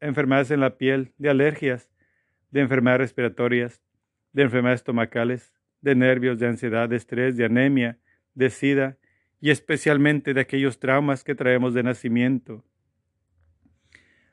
enfermedades 0.00 0.50
en 0.50 0.60
la 0.60 0.76
piel, 0.76 1.12
de 1.18 1.30
alergias, 1.30 1.90
de 2.50 2.60
enfermedades 2.60 3.00
respiratorias, 3.00 3.82
de 4.32 4.42
enfermedades 4.42 4.80
estomacales, 4.80 5.52
de 5.80 5.94
nervios, 5.94 6.38
de 6.38 6.46
ansiedad, 6.46 6.88
de 6.88 6.96
estrés, 6.96 7.36
de 7.36 7.44
anemia, 7.44 7.98
de 8.34 8.50
sida 8.50 8.98
y 9.42 9.50
especialmente 9.50 10.34
de 10.34 10.40
aquellos 10.40 10.78
traumas 10.78 11.24
que 11.24 11.34
traemos 11.34 11.74
de 11.74 11.82
nacimiento. 11.82 12.64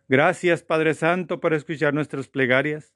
Gracias, 0.08 0.62
Padre 0.62 0.94
Santo, 0.94 1.40
por 1.40 1.56
escuchar 1.56 1.96
nuestras 1.96 2.28
plegarias. 2.28 2.94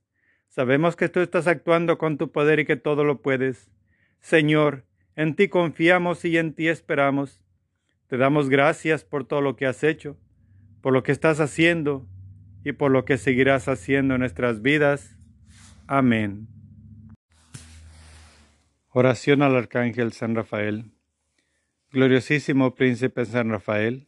Sabemos 0.47 0.95
que 0.95 1.09
tú 1.09 1.21
estás 1.21 1.47
actuando 1.47 1.97
con 1.97 2.19
tu 2.19 2.31
poder 2.31 2.59
y 2.59 2.65
que 2.65 2.75
todo 2.75 3.03
lo 3.03 3.23
puedes. 3.23 3.71
Señor, 4.21 4.85
en 5.15 5.35
ti 5.35 5.47
confiamos 5.47 6.23
y 6.23 6.37
en 6.37 6.53
ti 6.53 6.67
esperamos. 6.67 7.43
Te 8.05 8.17
damos 8.17 8.47
gracias 8.47 9.03
por 9.03 9.25
todo 9.25 9.41
lo 9.41 9.55
que 9.55 9.65
has 9.65 9.83
hecho, 9.83 10.15
por 10.81 10.93
lo 10.93 11.01
que 11.01 11.11
estás 11.11 11.39
haciendo 11.39 12.07
y 12.63 12.73
por 12.73 12.91
lo 12.91 13.05
que 13.05 13.17
seguirás 13.17 13.67
haciendo 13.67 14.13
en 14.13 14.19
nuestras 14.19 14.61
vidas. 14.61 15.17
Amén. 15.87 16.47
Oración 18.89 19.41
al 19.41 19.55
Arcángel 19.55 20.13
San 20.13 20.35
Rafael. 20.35 20.93
Gloriosísimo 21.93 22.73
Príncipe 22.73 23.23
San 23.23 23.51
Rafael, 23.51 24.07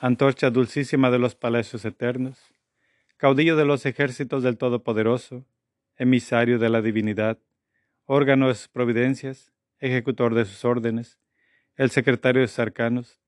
antorcha 0.00 0.50
dulcísima 0.50 1.08
de 1.12 1.20
los 1.20 1.36
palacios 1.36 1.84
eternos, 1.84 2.36
caudillo 3.16 3.54
de 3.54 3.64
los 3.64 3.86
ejércitos 3.86 4.42
del 4.42 4.58
Todopoderoso, 4.58 5.46
emisario 5.96 6.58
de 6.58 6.68
la 6.68 6.82
divinidad, 6.82 7.38
órgano 8.06 8.48
de 8.48 8.56
sus 8.56 8.66
providencias, 8.66 9.52
ejecutor 9.78 10.34
de 10.34 10.46
sus 10.46 10.64
órdenes, 10.64 11.20
el 11.76 11.90
secretario 11.90 12.42
de 12.42 12.48
sus 12.48 12.58
arcanos, 12.58 13.20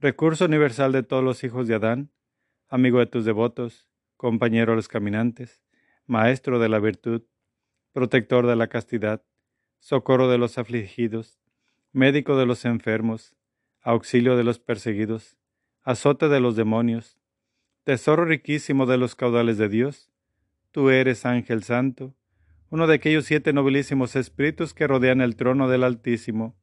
recurso 0.00 0.46
universal 0.46 0.92
de 0.92 1.02
todos 1.02 1.22
los 1.22 1.44
hijos 1.44 1.68
de 1.68 1.74
Adán, 1.74 2.08
amigo 2.70 2.98
de 2.98 3.06
tus 3.08 3.26
devotos, 3.26 3.90
compañero 4.16 4.72
de 4.72 4.76
los 4.76 4.88
caminantes, 4.88 5.60
maestro 6.06 6.58
de 6.58 6.70
la 6.70 6.78
virtud, 6.78 7.20
protector 7.92 8.46
de 8.46 8.56
la 8.56 8.68
castidad, 8.68 9.22
socorro 9.80 10.30
de 10.30 10.38
los 10.38 10.56
afligidos, 10.56 11.43
médico 11.94 12.36
de 12.36 12.44
los 12.44 12.66
enfermos, 12.66 13.34
auxilio 13.80 14.36
de 14.36 14.44
los 14.44 14.58
perseguidos, 14.58 15.38
azote 15.82 16.28
de 16.28 16.40
los 16.40 16.56
demonios, 16.56 17.18
tesoro 17.84 18.26
riquísimo 18.26 18.84
de 18.84 18.98
los 18.98 19.14
caudales 19.14 19.56
de 19.56 19.68
Dios, 19.70 20.10
Tú 20.74 20.90
eres 20.90 21.24
ángel 21.24 21.62
santo, 21.62 22.16
uno 22.68 22.88
de 22.88 22.96
aquellos 22.96 23.26
siete 23.26 23.52
nobilísimos 23.52 24.16
espíritus 24.16 24.74
que 24.74 24.88
rodean 24.88 25.20
el 25.20 25.36
trono 25.36 25.68
del 25.68 25.84
Altísimo. 25.84 26.56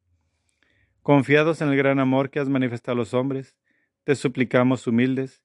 Confiados 1.00 1.62
en 1.62 1.70
el 1.70 1.78
gran 1.78 1.98
amor 1.98 2.28
que 2.28 2.38
has 2.38 2.50
manifestado 2.50 2.92
a 2.92 2.96
los 2.96 3.14
hombres, 3.14 3.56
te 4.04 4.14
suplicamos 4.14 4.86
humildes, 4.86 5.42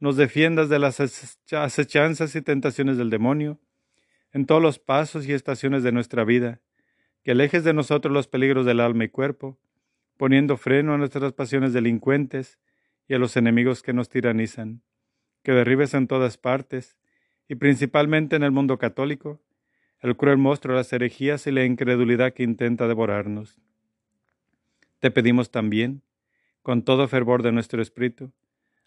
nos 0.00 0.16
defiendas 0.16 0.68
de 0.68 0.80
las 0.80 0.98
acechanzas 1.52 2.34
y 2.34 2.42
tentaciones 2.42 2.98
del 2.98 3.08
demonio 3.08 3.60
en 4.32 4.46
todos 4.46 4.60
los 4.60 4.80
pasos 4.80 5.24
y 5.28 5.32
estaciones 5.32 5.84
de 5.84 5.92
nuestra 5.92 6.24
vida, 6.24 6.60
que 7.28 7.32
alejes 7.32 7.62
de 7.62 7.74
nosotros 7.74 8.10
los 8.10 8.26
peligros 8.26 8.64
del 8.64 8.80
alma 8.80 9.04
y 9.04 9.10
cuerpo, 9.10 9.58
poniendo 10.16 10.56
freno 10.56 10.94
a 10.94 10.96
nuestras 10.96 11.34
pasiones 11.34 11.74
delincuentes 11.74 12.58
y 13.06 13.12
a 13.12 13.18
los 13.18 13.36
enemigos 13.36 13.82
que 13.82 13.92
nos 13.92 14.08
tiranizan, 14.08 14.80
que 15.42 15.52
derribes 15.52 15.92
en 15.92 16.06
todas 16.06 16.38
partes, 16.38 16.96
y 17.46 17.56
principalmente 17.56 18.34
en 18.36 18.44
el 18.44 18.50
mundo 18.50 18.78
católico, 18.78 19.42
el 20.00 20.16
cruel 20.16 20.38
monstruo 20.38 20.74
de 20.74 20.80
las 20.80 20.90
herejías 20.90 21.46
y 21.46 21.50
la 21.50 21.66
incredulidad 21.66 22.32
que 22.32 22.44
intenta 22.44 22.88
devorarnos. 22.88 23.60
Te 24.98 25.10
pedimos 25.10 25.50
también, 25.50 26.00
con 26.62 26.80
todo 26.80 27.08
fervor 27.08 27.42
de 27.42 27.52
nuestro 27.52 27.82
espíritu, 27.82 28.32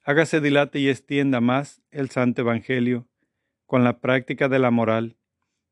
hágase 0.03 0.41
dilate 0.41 0.79
y 0.79 0.89
extienda 0.89 1.41
más 1.41 1.83
el 1.91 2.09
Santo 2.09 2.41
Evangelio 2.41 3.07
con 3.67 3.83
la 3.83 3.99
práctica 3.99 4.49
de 4.49 4.57
la 4.57 4.71
moral, 4.71 5.15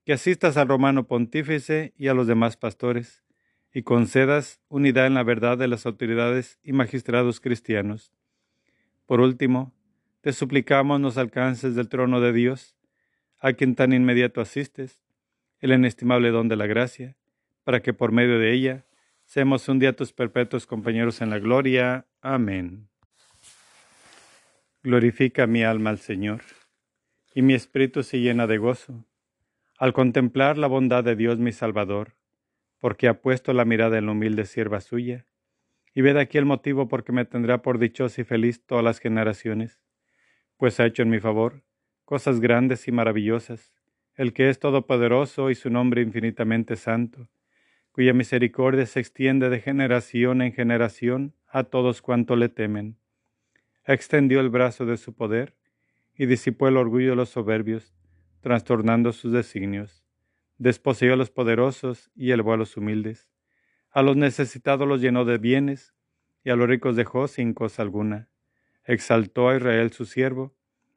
que 0.10 0.14
asistas 0.14 0.58
al 0.58 0.68
romano 0.68 1.06
pontífice 1.06 1.94
y 1.96 2.08
a 2.08 2.16
los 2.16 2.26
demás 2.26 2.58
pastores, 2.58 3.24
y 3.72 3.84
concedas 3.84 4.60
unidad 4.68 5.06
en 5.06 5.14
la 5.14 5.22
verdad 5.22 5.56
de 5.56 5.68
las 5.68 5.86
autoridades 5.86 6.58
y 6.64 6.74
magistrados 6.74 7.40
cristianos. 7.40 8.12
Por 9.06 9.22
último, 9.22 9.72
te 10.22 10.34
suplicamos 10.34 11.00
nos 11.00 11.20
alcances 11.20 11.76
del 11.76 11.90
trono 11.90 12.22
de 12.22 12.34
Dios, 12.34 12.76
a 13.38 13.54
quien 13.54 13.76
tan 13.76 13.94
inmediato 13.94 14.42
asistes, 14.42 15.04
el 15.60 15.74
inestimable 15.74 16.32
don 16.32 16.48
de 16.48 16.56
la 16.56 16.66
gracia, 16.66 17.16
para 17.64 17.84
que 17.84 17.94
por 17.94 18.12
medio 18.12 18.40
de 18.40 18.52
ella 18.52 18.88
seamos 19.26 19.70
un 19.70 19.78
día 19.78 19.96
tus 19.96 20.12
perpetuos 20.12 20.66
compañeros 20.66 21.22
en 21.22 21.30
la 21.30 21.38
gloria. 21.38 22.08
Amén. 22.22 22.90
Glorifica 24.82 25.46
mi 25.46 25.62
alma 25.62 25.92
al 25.92 26.00
Señor, 26.00 26.42
y 27.36 27.44
mi 27.44 27.54
espíritu 27.54 28.02
se 28.02 28.20
llena 28.20 28.48
de 28.48 28.58
gozo, 28.58 29.06
al 29.80 29.94
contemplar 29.94 30.58
la 30.58 30.68
bondad 30.68 31.06
de 31.06 31.16
Dios 31.16 31.40
mi 31.40 31.54
Salvador, 31.54 32.18
porque 32.80 33.08
ha 33.08 33.22
puesto 33.22 33.54
la 33.54 33.64
mirada 33.64 33.98
en 33.98 34.08
la 34.08 34.12
humilde 34.12 34.46
sierva 34.46 34.82
suya, 34.82 35.26
y 35.96 36.02
ved 36.02 36.18
aquí 36.18 36.38
el 36.38 36.44
motivo 36.44 36.90
por 36.90 37.06
que 37.06 37.14
me 37.14 37.24
tendrá 37.24 37.62
por 37.62 37.80
dichosa 37.80 38.20
y 38.20 38.24
feliz 38.26 38.62
todas 38.66 38.84
las 38.84 39.00
generaciones, 39.00 39.80
pues 40.58 40.82
ha 40.82 40.86
hecho 40.86 41.04
en 41.04 41.10
mi 41.10 41.22
favor 41.22 41.64
cosas 42.04 42.42
grandes 42.42 42.90
y 42.90 42.92
maravillosas, 42.92 43.72
el 44.16 44.34
que 44.34 44.50
es 44.50 44.60
todopoderoso 44.60 45.50
y 45.50 45.56
su 45.56 45.70
nombre 45.70 46.02
infinitamente 46.02 46.76
santo, 46.76 47.30
cuya 47.94 48.14
misericordia 48.14 48.86
se 48.86 49.00
extiende 49.00 49.50
de 49.50 49.62
generación 49.62 50.42
en 50.42 50.52
generación 50.52 51.36
a 51.48 51.64
todos 51.64 52.02
cuanto 52.02 52.36
le 52.36 52.50
temen. 52.50 52.98
Extendió 53.86 54.42
el 54.42 54.50
brazo 54.50 54.86
de 54.86 54.98
su 54.98 55.16
poder 55.16 55.56
y 56.18 56.26
disipó 56.26 56.68
el 56.68 56.76
orgullo 56.76 57.12
de 57.12 57.16
los 57.16 57.30
soberbios, 57.30 57.96
trastornando 58.42 59.12
sus 59.12 59.32
designios. 59.32 60.04
Desposeyó 60.58 61.14
a 61.14 61.18
los 61.18 61.30
poderosos 61.30 62.12
y 62.16 62.32
elevó 62.32 62.54
a 62.54 62.58
los 62.58 62.76
humildes. 62.78 63.30
A 63.92 64.02
los 64.02 64.16
necesitados 64.16 64.88
los 64.88 65.02
llenó 65.02 65.26
de 65.26 65.38
bienes 65.38 65.94
y 66.44 66.50
a 66.50 66.56
los 66.56 66.68
ricos 66.68 66.96
dejó 66.96 67.28
sin 67.28 67.54
cosa 67.54 67.82
alguna. 67.82 68.30
Exaltó 68.86 69.50
a 69.50 69.58
Israel 69.58 69.92
su 69.92 70.06
siervo, 70.06 70.56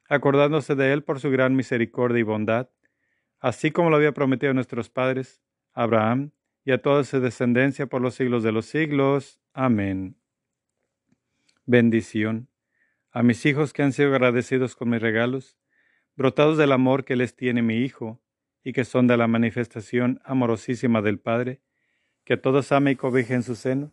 acordándose 0.08 0.74
de 0.74 0.92
él 0.92 1.04
por 1.04 1.20
su 1.20 1.30
gran 1.30 1.56
misericordia 1.56 2.20
y 2.20 2.22
bondad, 2.22 2.68
así 3.40 3.70
como 3.70 3.90
lo 3.90 3.96
había 3.96 4.12
prometido 4.12 4.50
a 4.50 4.54
nuestros 4.54 4.90
padres, 4.90 5.42
Abraham, 5.72 6.32
y 6.64 6.72
a 6.72 6.80
toda 6.80 7.04
su 7.04 7.20
descendencia 7.20 7.86
por 7.86 8.02
los 8.02 8.14
siglos 8.14 8.42
de 8.42 8.52
los 8.52 8.66
siglos. 8.66 9.40
Amén. 9.52 10.16
Bendición. 11.66 12.48
A 13.10 13.22
mis 13.22 13.44
hijos 13.46 13.72
que 13.72 13.82
han 13.82 13.92
sido 13.92 14.10
agradecidos 14.10 14.76
con 14.76 14.90
mis 14.90 15.02
regalos, 15.02 15.58
brotados 16.16 16.58
del 16.58 16.72
amor 16.72 17.04
que 17.04 17.16
les 17.16 17.34
tiene 17.36 17.62
mi 17.62 17.78
Hijo, 17.78 18.20
y 18.64 18.72
que 18.72 18.84
son 18.84 19.06
de 19.06 19.16
la 19.16 19.26
manifestación 19.26 20.20
amorosísima 20.24 21.02
del 21.02 21.18
Padre, 21.18 21.60
que 22.24 22.34
a 22.34 22.40
todos 22.40 22.72
ame 22.72 22.92
y 22.92 22.96
cobije 22.96 23.34
en 23.34 23.42
su 23.42 23.54
seno, 23.54 23.92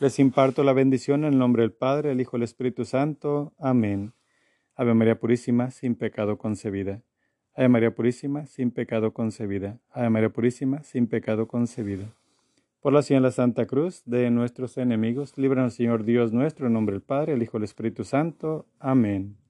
les 0.00 0.18
imparto 0.18 0.64
la 0.64 0.72
bendición 0.72 1.24
en 1.24 1.34
el 1.34 1.38
nombre 1.38 1.62
del 1.62 1.72
Padre, 1.72 2.12
el 2.12 2.20
Hijo 2.20 2.36
y 2.36 2.38
el 2.38 2.44
Espíritu 2.44 2.84
Santo. 2.84 3.52
Amén. 3.58 4.12
Ave 4.74 4.92
María 4.94 5.18
Purísima, 5.18 5.70
sin 5.70 5.94
pecado 5.94 6.36
concebida. 6.36 7.02
Ave 7.54 7.68
María 7.68 7.94
Purísima, 7.94 8.46
sin 8.46 8.72
pecado 8.72 9.12
concebida. 9.12 9.78
Ave 9.90 10.10
María 10.10 10.30
Purísima, 10.30 10.82
sin 10.82 11.06
pecado 11.06 11.46
concebida. 11.46 12.12
Por 12.80 12.92
la 12.92 13.02
señal 13.02 13.22
la 13.22 13.30
Santa 13.30 13.66
Cruz 13.66 14.02
de 14.04 14.30
nuestros 14.30 14.76
enemigos, 14.78 15.38
líbranos 15.38 15.74
Señor 15.74 16.04
Dios 16.04 16.32
nuestro, 16.32 16.66
en 16.66 16.72
nombre 16.72 16.94
del 16.94 17.02
Padre, 17.02 17.34
el 17.34 17.42
Hijo 17.42 17.56
y 17.56 17.58
el 17.58 17.64
Espíritu 17.64 18.04
Santo. 18.04 18.66
Amén. 18.80 19.43